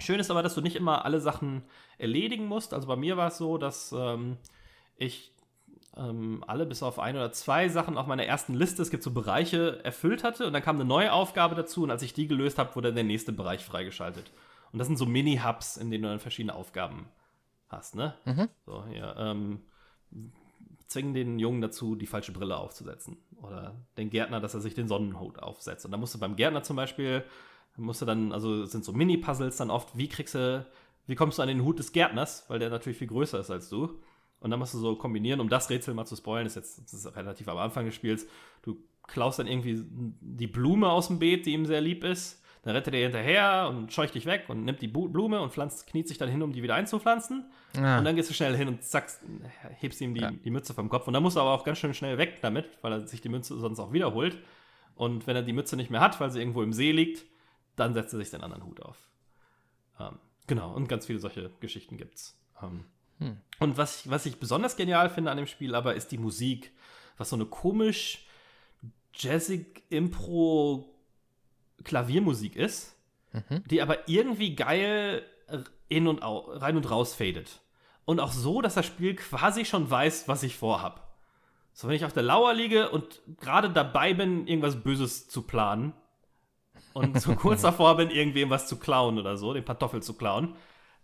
[0.00, 1.62] Schön ist aber, dass du nicht immer alle Sachen
[1.96, 2.74] erledigen musst.
[2.74, 4.36] Also bei mir war es so, dass ähm,
[4.96, 5.31] ich
[5.96, 9.10] ähm, alle bis auf ein oder zwei Sachen auf meiner ersten Liste, es gibt so
[9.10, 10.46] Bereiche, erfüllt hatte.
[10.46, 11.82] Und dann kam eine neue Aufgabe dazu.
[11.82, 14.30] Und als ich die gelöst habe, wurde der nächste Bereich freigeschaltet.
[14.72, 17.08] Und das sind so Mini-Hubs, in denen du dann verschiedene Aufgaben
[17.68, 18.14] hast, ne?
[18.24, 18.48] Mhm.
[18.64, 19.60] So, hier, ähm,
[20.86, 23.18] zwingen den Jungen dazu, die falsche Brille aufzusetzen.
[23.42, 25.84] Oder den Gärtner, dass er sich den Sonnenhut aufsetzt.
[25.84, 27.24] Und da musst du beim Gärtner zum Beispiel,
[27.76, 30.66] musst du dann, also sind so Mini-Puzzles dann oft, wie kriegst du,
[31.06, 33.68] wie kommst du an den Hut des Gärtners, weil der natürlich viel größer ist als
[33.68, 33.98] du.
[34.42, 36.92] Und dann musst du so kombinieren, um das Rätsel mal zu spoilen, ist jetzt das
[36.92, 38.26] ist relativ am Anfang des Spiels.
[38.62, 38.76] Du
[39.06, 39.84] klaust dann irgendwie
[40.20, 42.40] die Blume aus dem Beet, die ihm sehr lieb ist.
[42.64, 46.06] Dann rettet er hinterher und scheucht dich weg und nimmt die Blume und pflanzt, kniet
[46.06, 47.50] sich dann hin, um die wieder einzupflanzen.
[47.76, 49.08] Ah, Und dann gehst du schnell hin und zack,
[49.80, 50.30] hebst ihm die, Ja.
[50.30, 51.08] die Mütze vom Kopf.
[51.08, 53.28] Und dann musst du aber auch ganz schön schnell weg damit, weil er sich die
[53.28, 54.38] Mütze sonst auch wiederholt.
[54.94, 57.24] Und wenn er die Mütze nicht mehr hat, weil sie irgendwo im See liegt,
[57.74, 58.96] dann setzt er sich den anderen Hut auf.
[59.98, 62.38] Ähm, genau, und ganz viele solche Geschichten gibt's.
[62.62, 62.84] Ähm,
[63.18, 63.36] Hm.
[63.58, 66.72] Und was ich, was ich besonders genial finde an dem Spiel aber, ist die Musik.
[67.18, 68.26] Was so eine komisch
[69.14, 70.88] jazzig Impro
[71.84, 72.96] Klaviermusik ist,
[73.32, 73.64] Mhm.
[73.68, 75.24] die aber irgendwie geil
[75.88, 77.60] in und au rein und raus fadet.
[78.04, 81.14] Und auch so, dass das Spiel quasi schon weiß, was ich vorhab.
[81.72, 85.94] So, wenn ich auf der Lauer liege und gerade dabei bin, irgendwas Böses zu planen
[86.92, 90.54] und so kurz davor bin, irgendwem was zu klauen oder so, den Pantoffel zu klauen,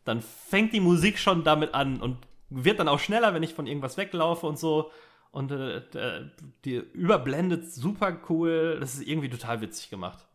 [0.09, 2.17] dann fängt die Musik schon damit an und
[2.51, 4.91] wird dann auch schneller, wenn ich von irgendwas weglaufe und so.
[5.31, 6.31] Und äh, d-
[6.65, 8.79] die überblendet super cool.
[8.81, 10.27] Das ist irgendwie total witzig gemacht.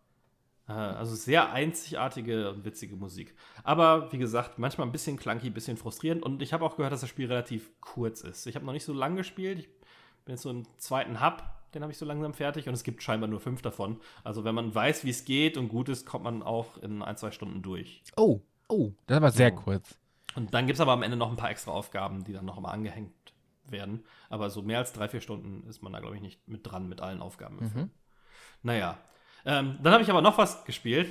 [0.69, 3.34] Äh, Also sehr einzigartige und witzige Musik.
[3.63, 6.21] Aber wie gesagt, manchmal ein bisschen clunky, ein bisschen frustrierend.
[6.24, 8.45] Und ich habe auch gehört, dass das Spiel relativ kurz ist.
[8.45, 9.57] Ich habe noch nicht so lang gespielt.
[9.59, 9.67] Ich
[10.26, 11.43] bin jetzt so im zweiten Hub.
[11.74, 12.67] Den habe ich so langsam fertig.
[12.67, 13.99] Und es gibt scheinbar nur fünf davon.
[14.24, 17.17] Also wenn man weiß, wie es geht und gut ist, kommt man auch in ein,
[17.17, 18.03] zwei Stunden durch.
[18.15, 19.55] Oh, oh, das war sehr So.
[19.55, 19.95] kurz.
[20.36, 22.59] Und dann gibt es aber am Ende noch ein paar extra Aufgaben, die dann noch
[22.59, 23.14] mal angehängt
[23.66, 24.03] werden.
[24.30, 26.89] Aber so mehr als drei, vier Stunden ist man da, glaube ich, nicht mit dran
[26.89, 27.59] mit allen Aufgaben.
[27.70, 27.91] Film.
[28.64, 28.97] Naja.
[29.45, 31.09] Ähm, dann habe ich aber noch was gespielt.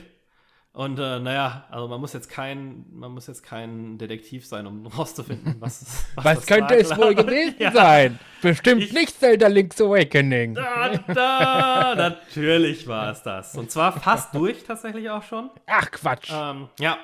[0.75, 4.87] Und äh, naja, also man muss jetzt kein, man muss jetzt kein Detektiv sein, um
[4.99, 7.73] rauszufinden, was, Was das könnte es wohl gewesen Ja.
[7.73, 8.19] sein?
[8.41, 10.55] Bestimmt Ich- nicht Zelda Link's Awakening.
[10.55, 13.55] Da, da, natürlich war es das.
[13.55, 15.51] Und zwar fast durch tatsächlich auch schon.
[15.67, 16.31] Ach, Quatsch.
[16.35, 16.97] Ähm, ja,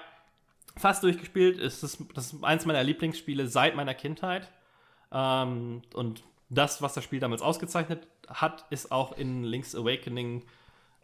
[0.78, 1.58] fast durchgespielt.
[1.58, 4.50] Ist das, ist eins meiner Lieblingsspiele seit meiner Kindheit.
[5.12, 10.44] Ähm, und das, was das Spiel damals ausgezeichnet hat, ist auch in Link's Awakening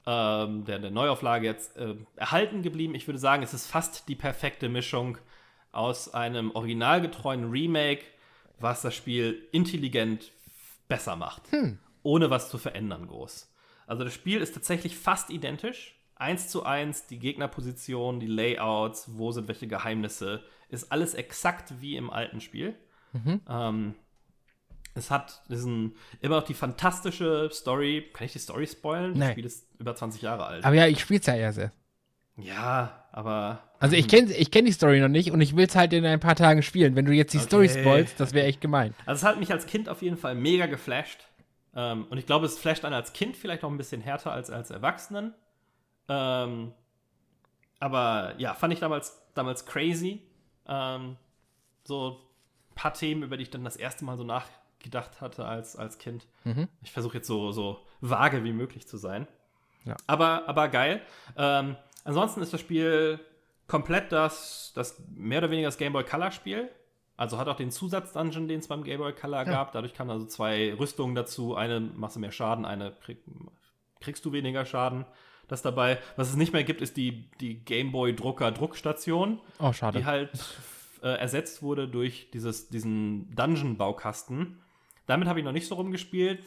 [0.06, 2.94] ähm, der, der Neuauflage jetzt äh, erhalten geblieben.
[2.94, 5.18] Ich würde sagen, es ist fast die perfekte Mischung
[5.72, 8.04] aus einem originalgetreuen Remake,
[8.60, 10.32] was das Spiel intelligent
[10.88, 11.42] besser macht,
[12.02, 13.50] ohne was zu verändern groß.
[13.86, 15.96] Also das Spiel ist tatsächlich fast identisch.
[16.16, 21.96] Eins zu eins, die Gegnerposition, die Layouts, wo sind welche Geheimnisse, ist alles exakt wie
[21.96, 22.74] im alten Spiel.
[23.48, 23.94] Ähm,
[24.94, 28.08] es hat diesen, immer noch die fantastische Story.
[28.12, 29.10] Kann ich die Story spoilen?
[29.12, 29.32] Das Nein.
[29.32, 30.64] Spiel ist über 20 Jahre alt.
[30.64, 31.58] Aber ja, ich spiel's ja erst.
[31.58, 31.74] erst.
[32.36, 33.62] ja, aber.
[33.80, 36.20] Also ich kenne ich kenn die Story noch nicht und ich will's halt in ein
[36.20, 36.96] paar Tagen spielen.
[36.96, 37.80] Wenn du jetzt die Story Okay.
[37.82, 38.94] spoilst, das wäre echt gemein.
[39.04, 41.26] Also es hat mich als Kind auf jeden Fall mega geflasht.
[41.76, 44.48] Ähm, und ich glaube, es flasht einen als Kind vielleicht noch ein bisschen härter als
[44.50, 45.34] als Erwachsenen.
[46.08, 46.72] Ähm,
[47.80, 50.22] aber ja, fand ich damals, damals crazy.
[50.66, 51.16] Ähm,
[51.84, 52.20] so
[52.70, 55.98] ein paar Themen, über die ich dann das erste Mal so nachgedacht hatte als, als
[55.98, 56.26] Kind.
[56.44, 56.68] Mhm.
[56.82, 59.26] Ich versuche jetzt so, so vage wie möglich zu sein.
[59.84, 59.96] Ja.
[60.06, 61.02] Aber, aber geil.
[61.36, 63.20] Ähm, ansonsten ist das Spiel
[63.66, 66.70] komplett das, das mehr oder weniger das Game Boy Color Spiel.
[67.16, 69.72] Also hat auch den Zusatz-Dungeon, den es beim Game Boy Color gab.
[69.72, 71.54] Dadurch kamen also zwei Rüstungen dazu.
[71.54, 73.18] Eine machst du mehr Schaden, eine krieg,
[74.00, 75.04] kriegst du weniger Schaden.
[75.48, 75.98] Das dabei.
[76.16, 79.98] Was es nicht mehr gibt, ist die, die Game Boy Drucker Druckstation, Oh, schade.
[79.98, 80.30] die halt
[81.02, 84.58] äh, ersetzt wurde durch dieses, diesen Dungeon-Baukasten.
[85.06, 86.42] Damit habe ich noch nicht so rumgespielt.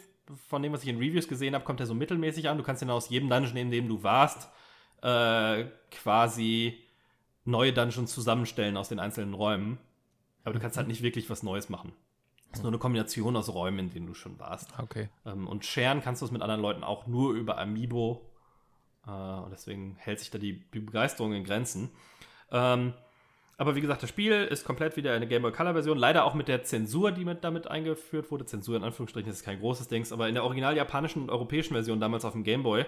[0.49, 2.57] Von dem, was ich in Reviews gesehen habe, kommt er so mittelmäßig an.
[2.57, 4.49] Du kannst ihn aus jedem Dungeon, in dem du warst,
[5.01, 6.79] äh, quasi
[7.45, 9.77] neue Dungeons zusammenstellen aus den einzelnen Räumen.
[10.43, 11.93] Aber du kannst halt nicht wirklich was Neues machen.
[12.51, 14.69] Es ist nur eine Kombination aus Räumen, in denen du schon warst.
[14.79, 15.09] Okay.
[15.25, 18.21] Ähm, und sharen kannst du es mit anderen Leuten auch nur über Amiibo.
[19.07, 21.89] Äh, und deswegen hält sich da die, Begeisterung in Grenzen.
[22.51, 22.93] Ähm,
[23.59, 25.97] aber wie gesagt, das Spiel ist komplett wieder eine Game Boy Color Version.
[25.97, 28.45] Leider auch mit der Zensur, die mit damit eingeführt wurde.
[28.45, 31.99] Zensur in Anführungsstrichen ist kein großes Ding, aber in der original japanischen und europäischen Version
[31.99, 32.85] damals auf dem Game Boy.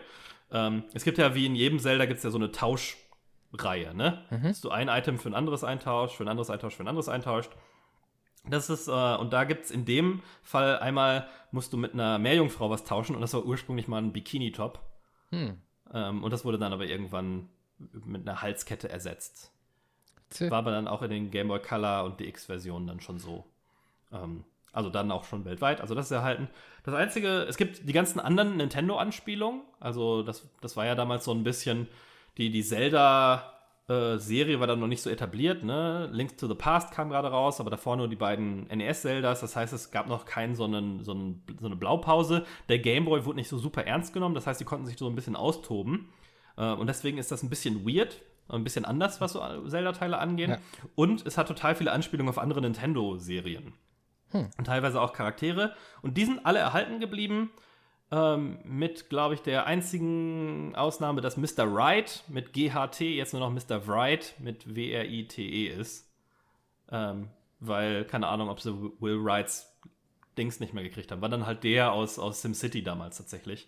[0.52, 4.26] Ähm, es gibt ja wie in jedem Zelda gibt es ja so eine Tauschreihe, ne?
[4.44, 7.10] Dass du ein Item für ein anderes eintauscht, für ein anderes eintauscht, für ein anderes
[7.10, 7.52] eintauscht.
[8.48, 12.20] Das ist, äh, und da gibt es in dem Fall einmal, musst du mit einer
[12.20, 14.80] Meerjungfrau was tauschen und das war ursprünglich mal ein Bikini-Top.
[15.32, 15.58] Hm.
[15.94, 17.50] Ähm, und das wurde dann aber irgendwann
[18.06, 19.52] mit einer Halskette ersetzt.
[20.30, 20.52] Tja.
[20.52, 23.46] War aber dann auch in den Game Boy Color und DX-Versionen dann schon so.
[24.12, 25.82] Ähm, also dann auch schon weltweit.
[25.82, 26.48] Also das ist erhalten.
[26.84, 29.62] Das Einzige, es gibt die ganzen anderen Nintendo-Anspielungen.
[29.80, 31.88] Also das, das war ja damals so ein bisschen,
[32.38, 32.62] die, die
[33.90, 35.64] Zelda-Serie war dann noch nicht so etabliert.
[35.64, 36.10] Ne?
[36.12, 39.42] Links to the Past kam gerade raus, aber davor nur die beiden NES-Zeldas.
[39.42, 42.46] Das heißt, es gab noch keinen so, einen, so, einen, so eine Blaupause.
[42.70, 44.36] Der Game Boy wurde nicht so super ernst genommen.
[44.36, 46.10] Das heißt, die konnten sich so ein bisschen austoben.
[46.58, 50.52] Äh, und deswegen ist das ein bisschen weird, ein bisschen anders, was so Zelda-Teile angehen.
[50.52, 50.58] Ja.
[50.96, 53.74] Und es hat total viele Anspielungen auf andere Nintendo-Serien.
[54.32, 55.74] Und teilweise auch Charaktere.
[56.04, 57.50] Und die sind alle erhalten geblieben.
[58.12, 61.72] Ähm, mit, glaube ich, der einzigen Ausnahme, dass Mr.
[61.72, 63.88] Wright mit GHT jetzt nur noch Mr.
[63.88, 66.10] Wright mit W-R-I-T-E ist.
[66.92, 67.30] Ähm,
[67.60, 69.72] weil, keine Ahnung, ob sie Will Wrights
[70.38, 71.22] Dings nicht mehr gekriegt haben.
[71.22, 73.68] War dann halt der aus, aus SimCity damals tatsächlich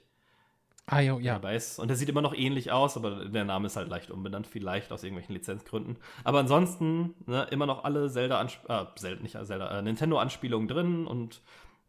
[0.87, 1.35] Ah, jo, ja.
[1.35, 1.79] dabei ist.
[1.79, 4.91] Und der sieht immer noch ähnlich aus, aber der Name ist halt leicht umbenannt, vielleicht
[4.91, 5.97] aus irgendwelchen Lizenzgründen.
[6.23, 11.41] Aber ansonsten ne, immer noch alle Zelda, äh, Zelda nicht Zelda, äh, Nintendo-Anspielungen drin und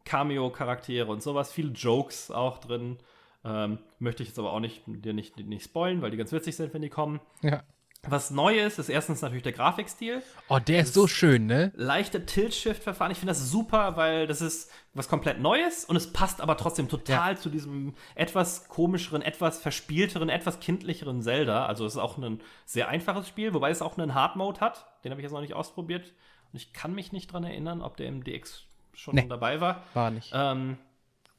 [0.05, 1.53] Cameo-Charaktere und sowas.
[1.53, 2.99] Viele Jokes auch drin.
[3.45, 6.55] Ähm, möchte ich jetzt aber auch nicht, dir nicht, nicht spoilen, weil die ganz witzig
[6.57, 7.21] sind, wenn die kommen.
[7.43, 7.63] ja.
[8.09, 11.71] Was neu ist, ist erstens natürlich der Grafikstil Oh, der ist so schön, ne?
[11.77, 13.13] leichte Tilt-Shift-Verfahren.
[13.13, 16.89] Ich finde das super, weil das ist was komplett Neues und es passt aber trotzdem
[16.89, 21.67] total zu diesem etwas komischeren, etwas verspielteren, etwas kindlicheren Zelda.
[21.67, 24.85] Also es ist auch ein sehr einfaches Spiel, wobei es auch einen Hard-Mode hat.
[25.05, 26.13] Den habe ich jetzt noch nicht ausprobiert.
[26.53, 28.65] Und ich kann mich nicht dran erinnern, ob der im DX
[28.95, 29.27] schon Nee.
[29.29, 29.83] dabei war.
[29.95, 30.31] War nicht.
[30.35, 30.77] Ähm,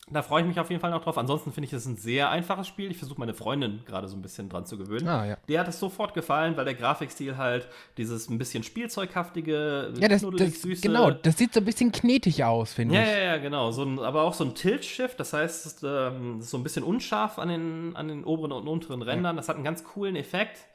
[0.09, 1.17] da freue ich mich auf jeden Fall noch drauf.
[1.17, 2.91] Ansonsten finde ich es ein sehr einfaches Spiel.
[2.91, 5.07] Ich versuche meine Freundin gerade so ein bisschen dran zu gewöhnen.
[5.07, 5.37] Ah, ja.
[5.47, 10.21] Der hat es sofort gefallen, weil der Grafikstil halt dieses ein bisschen spielzeughaftige, Ja, das,
[10.37, 10.81] das süße.
[10.81, 13.07] genau, das sieht so ein bisschen knetig aus, finde Ja, ich.
[13.07, 13.71] ja, ja, genau.
[13.71, 16.83] So ein, aber auch so ein Tilt-Shift, das heißt, es ist, ähm, so ein bisschen
[16.83, 19.37] unscharf an den, an den oberen und unteren Rändern.
[19.37, 20.65] Das hat einen ganz coolen Effekt.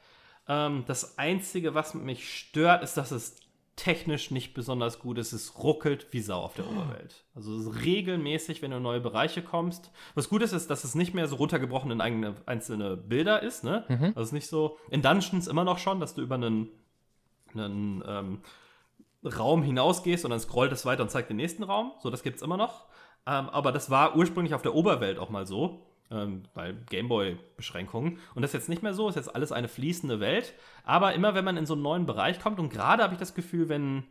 [0.47, 3.35] Ähm, das Einzige, was mich stört, ist, dass es
[3.79, 5.31] technisch nicht besonders gut ist.
[5.31, 7.23] Es ruckelt wie Sau auf der Oberwelt.
[7.33, 9.91] Also es ist regelmäßig, wenn du in neue Bereiche kommst.
[10.15, 13.63] Was gut ist, ist, dass es nicht mehr so runtergebrochen in eigene, einzelne Bilder ist.
[13.63, 13.85] Ne?
[14.09, 16.67] Also es ist nicht so, in Dungeons immer noch schon, dass du über einen,
[17.53, 18.41] einen ähm,
[19.23, 21.93] Raum hinausgehst und dann scrollt es weiter und zeigt den nächsten Raum.
[21.99, 22.85] So, das gibt's immer noch.
[23.25, 28.19] Ähm, aber das war ursprünglich auf der Oberwelt auch mal so, ähm, bei Gameboy-Beschränkungen.
[28.35, 30.53] Und das ist jetzt nicht mehr so, ist jetzt alles eine fließende Welt.
[30.83, 33.35] Aber immer wenn man in so einen neuen Bereich kommt, und gerade habe ich das
[33.35, 34.03] Gefühl, wenn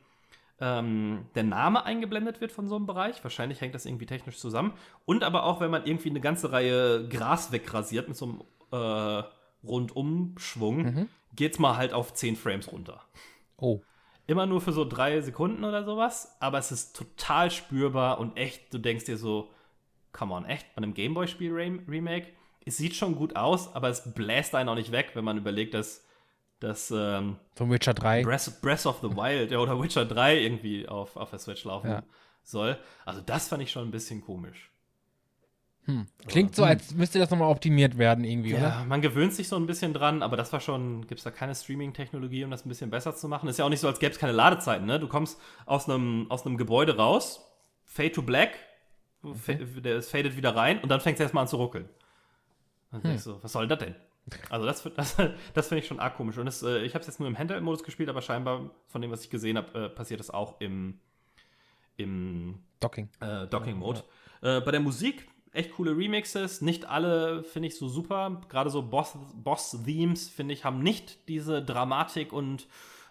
[0.60, 4.72] ähm, der Name eingeblendet wird von so einem Bereich, wahrscheinlich hängt das irgendwie technisch zusammen.
[5.04, 8.42] Und aber auch, wenn man irgendwie eine ganze Reihe Gras wegrasiert mit so einem
[8.72, 9.22] äh,
[9.66, 13.00] Rundumschwung, geht's mal halt auf 10 Frames runter
[13.60, 13.80] Oh.
[14.26, 18.72] immer nur für so drei Sekunden oder sowas, aber es ist total spürbar und echt,
[18.72, 19.50] du denkst dir so,
[20.12, 22.28] come on, echt, bei einem Gameboy-Spiel-Remake,
[22.64, 25.74] es sieht schon gut aus, aber es bläst einen auch nicht weg, wenn man überlegt,
[25.74, 26.04] dass,
[26.60, 28.22] dass ähm, Von Witcher 3.
[28.24, 31.90] Breath, Breath of the Wild ja, oder Witcher 3 irgendwie auf, auf der Switch laufen
[31.90, 32.02] Ja.
[32.42, 32.78] soll.
[33.06, 34.70] Also das fand ich schon ein bisschen komisch.
[36.26, 38.62] Klingt so, als müsste das nochmal optimiert werden irgendwie, oder?
[38.62, 41.30] Ja, man gewöhnt sich so ein bisschen dran, aber das war schon, gibt es da
[41.30, 43.48] keine Streaming-Technologie, um das ein bisschen besser zu machen?
[43.48, 45.00] Ist ja auch nicht so, als gäbe es keine Ladezeiten, ne?
[45.00, 47.40] Du kommst aus einem, aus einem Gebäude raus,
[47.86, 48.50] Fade to Black,
[49.22, 51.88] der es fadet wieder rein und dann fängt es erstmal an zu ruckeln.
[52.90, 53.94] Dann denkst du, was soll das denn?
[54.50, 55.16] Also das, das,
[55.54, 56.38] das finde ich schon arg komisch.
[56.38, 59.10] Und das, äh, ich habe es jetzt nur im Handheld-Modus gespielt, aber scheinbar, von dem,
[59.10, 60.98] was ich gesehen habe, äh, passiert das auch im,
[61.96, 63.08] im Docking.
[63.20, 64.04] äh, Docking-Mode.
[64.42, 66.60] Äh, bei der Musik echt coole Remixes.
[66.60, 68.40] Nicht alle finde ich so super.
[68.48, 72.66] Gerade so Boss- Boss-Themes, finde ich, haben nicht diese Dramatik und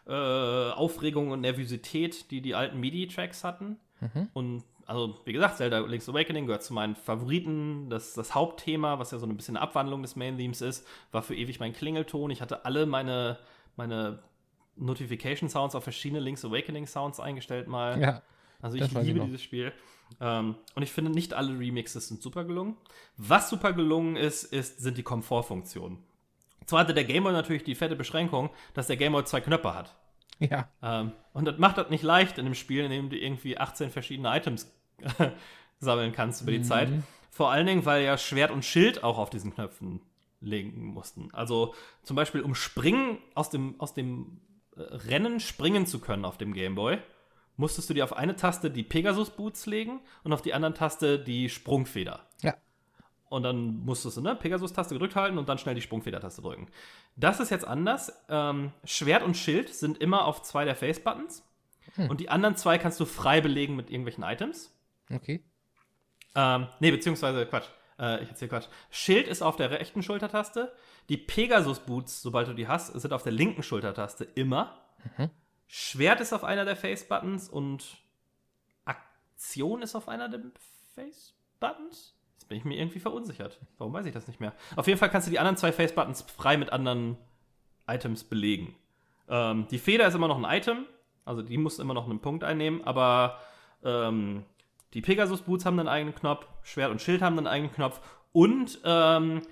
[0.07, 3.77] äh, Aufregung und Nervosität, die die alten MIDI-Tracks hatten.
[3.99, 4.29] Mhm.
[4.33, 7.89] Und also, wie gesagt, Zelda Link's Awakening gehört zu meinen Favoriten.
[7.89, 11.35] Das, das Hauptthema, was ja so ein bisschen eine Abwandlung des Main-Themes ist, war für
[11.35, 12.31] ewig mein Klingelton.
[12.31, 13.37] Ich hatte alle meine,
[13.75, 14.19] meine
[14.77, 17.99] Notification-Sounds auf verschiedene Link's Awakening-Sounds eingestellt mal.
[17.99, 18.21] Ja.
[18.61, 19.25] Also ich ich liebe noch.
[19.25, 19.73] dieses Spiel.
[20.21, 22.77] Ähm, und ich finde, nicht alle Remixes sind super gelungen.
[23.17, 25.99] Was super gelungen ist, ist sind die Komfortfunktionen.
[26.65, 29.75] Zwar hatte der Game Boy natürlich die fette Beschränkung, dass der Game Boy zwei Knöpfe
[29.75, 29.95] hat.
[30.39, 30.69] Ja.
[30.81, 33.89] Ähm, und das macht das nicht leicht in einem Spiel, in dem du irgendwie 18
[33.91, 34.71] verschiedene Items
[35.79, 36.63] sammeln kannst über die Mhm.
[36.63, 36.89] Zeit.
[37.29, 40.01] Vor allen Dingen, weil ja Schwert und Schild auch auf diesen Knöpfen
[40.41, 41.29] liegen mussten.
[41.33, 41.73] Also
[42.03, 44.39] zum Beispiel, um springen aus dem, aus dem
[44.75, 46.97] äh, Rennen springen zu können auf dem Game Boy,
[47.55, 51.19] musstest du dir auf eine Taste die Pegasus Boots legen und auf die andere Taste
[51.19, 52.21] die Sprungfeder.
[52.41, 52.55] Ja.
[53.29, 56.67] Und dann musstest du, ne, Pegasus-Taste gedrückt halten und dann schnell die Sprungfeder-Taste drücken.
[57.17, 58.13] Das ist jetzt anders.
[58.29, 61.43] Ähm, Schwert und Schild sind immer auf zwei der Face-Buttons.
[62.09, 64.71] Und die anderen zwei kannst du frei belegen mit irgendwelchen Items.
[65.11, 65.43] Okay.
[66.35, 67.67] Ähm, nee, beziehungsweise Quatsch.
[67.99, 68.67] Äh, ich erzähl Quatsch.
[68.89, 70.73] Schild ist auf der rechten Schultertaste.
[71.09, 74.81] Die Pegasus-Boots, sobald du die hast, sind auf der linken Schultertaste immer.
[75.67, 77.97] Schwert ist auf einer der Face-Buttons und
[78.85, 80.41] Aktion ist auf einer der
[80.95, 82.15] Face-Buttons?
[82.33, 83.59] Jetzt bin ich mir irgendwie verunsichert.
[83.77, 84.53] Warum weiß ich das nicht mehr?
[84.75, 87.17] Auf jeden Fall kannst du die anderen zwei Face-Buttons frei mit anderen
[87.87, 88.75] Items belegen.
[89.29, 90.85] Ähm, die Feder ist immer noch ein Item,
[91.25, 93.39] also die muss immer noch einen Punkt einnehmen, aber
[93.83, 94.45] ähm,
[94.97, 99.43] die Pegasus-Boots haben einen eigenen Knopf, Schwert und Schild haben einen eigenen Knopf und ähm,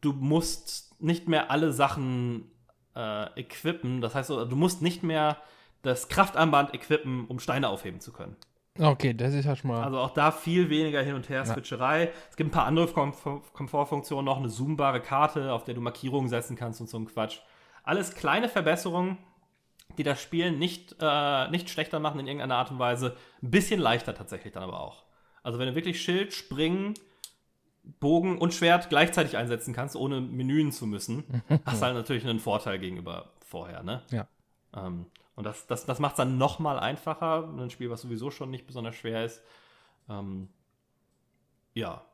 [0.00, 2.52] du musst nicht mehr alle Sachen
[2.94, 4.00] äh, equippen.
[4.00, 5.38] Das heißt, du musst nicht mehr
[5.82, 8.36] das Kraftarmband equippen, um Steine aufheben zu können.
[8.78, 9.82] Okay, das ist ja schon mal.
[9.82, 12.12] Also auch da viel weniger Hin- und Her-Switcherei.
[12.30, 16.28] Es gibt ein paar andere Komf Komfortfunktionen noch, eine zoombare Karte, auf der du Markierungen
[16.28, 17.40] setzen kannst und so ein Quatsch.
[17.82, 19.18] Alles kleine Verbesserungen,
[19.98, 23.16] die das Spiel nicht, äh, nicht schlechter machen in irgendeiner Art und Weise.
[23.42, 25.04] Ein bisschen leichter tatsächlich dann aber auch.
[25.42, 26.94] Also wenn du wirklich Schild, Springen,
[28.00, 31.24] Bogen und Schwert gleichzeitig einsetzen kannst, ohne Menüen zu müssen,
[31.66, 34.02] hast du halt natürlich einen Vorteil gegenüber vorher, ne?
[34.10, 34.26] ja.
[34.74, 37.48] Ähm, und das, das, das macht es dann noch mal einfacher.
[37.58, 39.42] Ein Spiel, was sowieso schon nicht besonders schwer ist.
[40.08, 40.48] Ähm,
[41.74, 42.04] ja.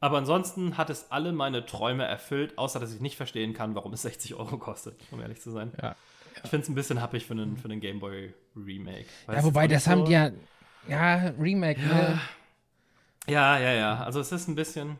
[0.00, 3.92] Aber ansonsten hat es alle meine Träume erfüllt, außer dass ich nicht verstehen kann, warum
[3.92, 5.72] es 60 Euro kostet, um ehrlich zu sein.
[5.80, 5.96] Ja.
[6.44, 9.06] Ich finde es ein bisschen happig für einen, für einen Game Boy Remake.
[9.26, 10.30] Weil Ja, wobei, das so- haben die ja.
[10.88, 12.20] Ja, Remake, ne?
[13.26, 14.02] Ja, ja, ja.
[14.04, 14.96] Also es ist ein bisschen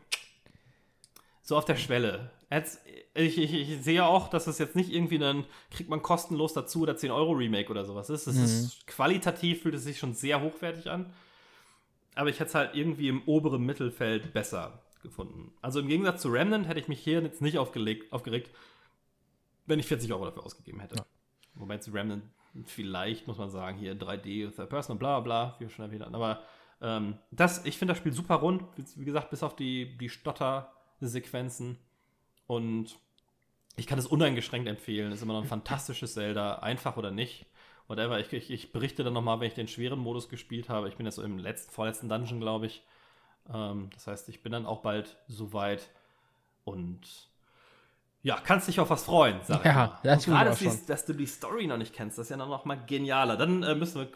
[1.42, 2.30] so auf der Schwelle.
[2.50, 2.80] Jetzt,
[3.14, 6.82] ich, ich, ich sehe auch, dass es jetzt nicht irgendwie ein, kriegt man kostenlos dazu
[6.82, 8.26] oder 10 Euro Remake oder sowas ist.
[8.26, 11.12] Es ist qualitativ fühlt es sich schon sehr hochwertig an.
[12.14, 15.52] Aber ich hätte es halt irgendwie im oberen Mittelfeld besser gefunden.
[15.62, 18.50] Also im Gegensatz zu Remnant hätte ich mich hier jetzt nicht aufgelegt, aufgeregt,
[19.66, 20.96] wenn ich 40 Euro dafür ausgegeben hätte.
[20.96, 21.06] Ja.
[21.58, 22.24] Wobei zu Remnant
[22.64, 26.04] vielleicht, muss man sagen, hier 3D, Third Person und bla bla, wie wir schon erwähnt
[26.04, 26.14] haben.
[26.14, 26.42] Aber
[26.80, 28.64] ähm, das, ich finde das Spiel super rund,
[28.96, 31.78] wie, gesagt, bis auf die, die Stotter-Sequenzen.
[32.46, 32.96] Und
[33.76, 35.12] ich kann es uneingeschränkt empfehlen.
[35.12, 37.46] Ist immer noch ein fantastisches Zelda, einfach oder nicht.
[37.86, 38.20] Whatever.
[38.20, 40.88] Ich, ich, ich berichte dann nochmal, wenn ich den schweren Modus gespielt habe.
[40.88, 42.82] Ich bin jetzt so im letzten, vorletzten Dungeon, glaube ich.
[43.52, 45.90] Ähm, das heißt, ich bin dann auch bald soweit.
[46.64, 47.28] Und
[48.28, 49.98] ja, kannst dich auf was freuen, sag Ja, ich mal.
[50.02, 52.48] das gerade, dass, die- dass du die Story noch nicht kennst, das ist ja dann
[52.50, 53.36] noch mal genialer.
[53.36, 54.08] Dann äh, müssen wir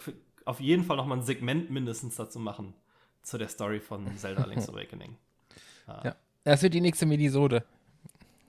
[0.45, 2.75] auf jeden Fall noch mal ein Segment mindestens dazu machen.
[3.23, 5.17] Zu der Story von Zelda Link's Awakening.
[5.87, 6.15] Ja.
[6.45, 7.65] Das wird die nächste Minisode.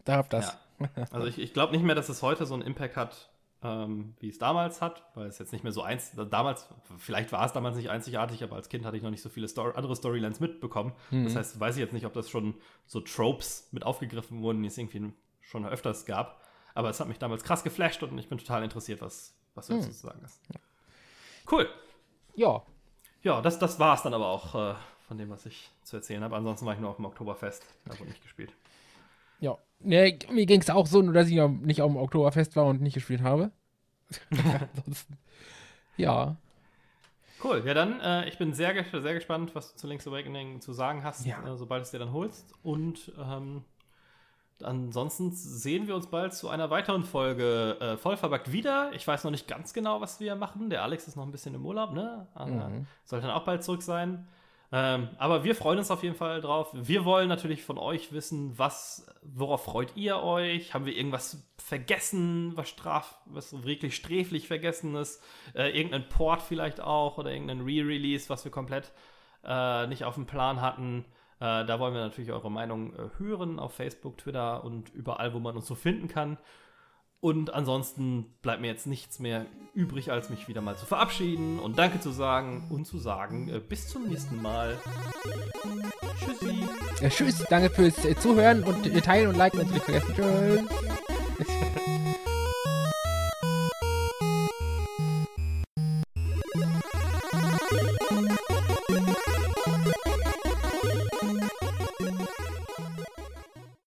[0.04, 0.58] Darf das.
[0.80, 0.88] Ja.
[1.12, 3.30] Also ich, ich glaube nicht mehr, dass es heute so einen Impact hat,
[3.64, 7.46] ähm, wie es damals hat, weil es jetzt nicht mehr so eins, damals, vielleicht war
[7.46, 9.96] es damals nicht einzigartig, aber als Kind hatte ich noch nicht so viele Story, andere
[9.96, 10.92] Storylines mitbekommen.
[11.12, 12.56] Das heißt, weiß ich jetzt nicht, ob das schon
[12.86, 16.42] so Tropes mit aufgegriffen wurden, die es irgendwie schon öfters gab.
[16.76, 19.76] Aber es hat mich damals krass geflasht und ich bin total interessiert, was, was du
[19.76, 20.42] dazu zu sagen hast.
[21.52, 21.70] Cool.
[22.36, 22.64] Ja.
[23.22, 24.76] Ja, das, das war es dann aber auch äh,
[25.08, 26.36] von dem, was ich zu erzählen habe.
[26.36, 28.54] Ansonsten war ich nur auf dem Oktoberfest, da wurde nicht gespielt.
[29.40, 29.58] Ja.
[29.80, 32.82] Nee, mir ging es auch so, nur dass ich nicht auf dem Oktoberfest war und
[32.82, 33.52] nicht gespielt habe.
[34.32, 35.18] Ansonsten.
[35.98, 36.38] Ja.
[37.44, 40.72] Cool, ja dann, äh, ich bin sehr, sehr gespannt, was du zu Link's Awakening zu
[40.72, 41.46] sagen hast, Ja.
[41.46, 42.54] äh, sobald du es dir dann holst.
[42.64, 43.66] Und ähm,
[44.62, 48.92] ansonsten sehen wir uns bald zu einer weiteren Folge äh, Vollverbackt wieder.
[48.94, 50.70] Ich weiß noch nicht ganz genau, was wir machen.
[50.70, 52.28] Der Alex ist noch ein bisschen im Urlaub, ne?
[52.38, 52.88] Äh, Mhm.
[53.06, 54.28] Sollte dann auch bald zurück sein.
[54.76, 56.70] Ähm, aber wir freuen uns auf jeden Fall drauf.
[56.74, 60.74] Wir wollen natürlich von euch wissen, was, worauf freut ihr euch?
[60.74, 65.22] Haben wir irgendwas vergessen, was straf, was wirklich sträflich vergessen ist?
[65.54, 68.92] Äh, irgendein Port vielleicht auch oder irgendein Re-Release, was wir komplett
[69.44, 71.06] äh, nicht auf dem Plan hatten.
[71.44, 75.40] Äh, da wollen wir natürlich eure Meinung äh, hören auf Facebook, Twitter und überall, wo
[75.40, 76.38] man uns so finden kann.
[77.20, 81.78] Und ansonsten bleibt mir jetzt nichts mehr übrig, als mich wieder mal zu verabschieden und
[81.78, 84.80] Danke zu sagen und zu sagen, äh, bis zum nächsten Mal.
[86.18, 86.66] Tschüssi.
[87.02, 90.16] Ja, tschüss, danke fürs äh, Zuhören und äh, Teilen und Liken natürlich vergessen.
[90.16, 91.48] Tschüss.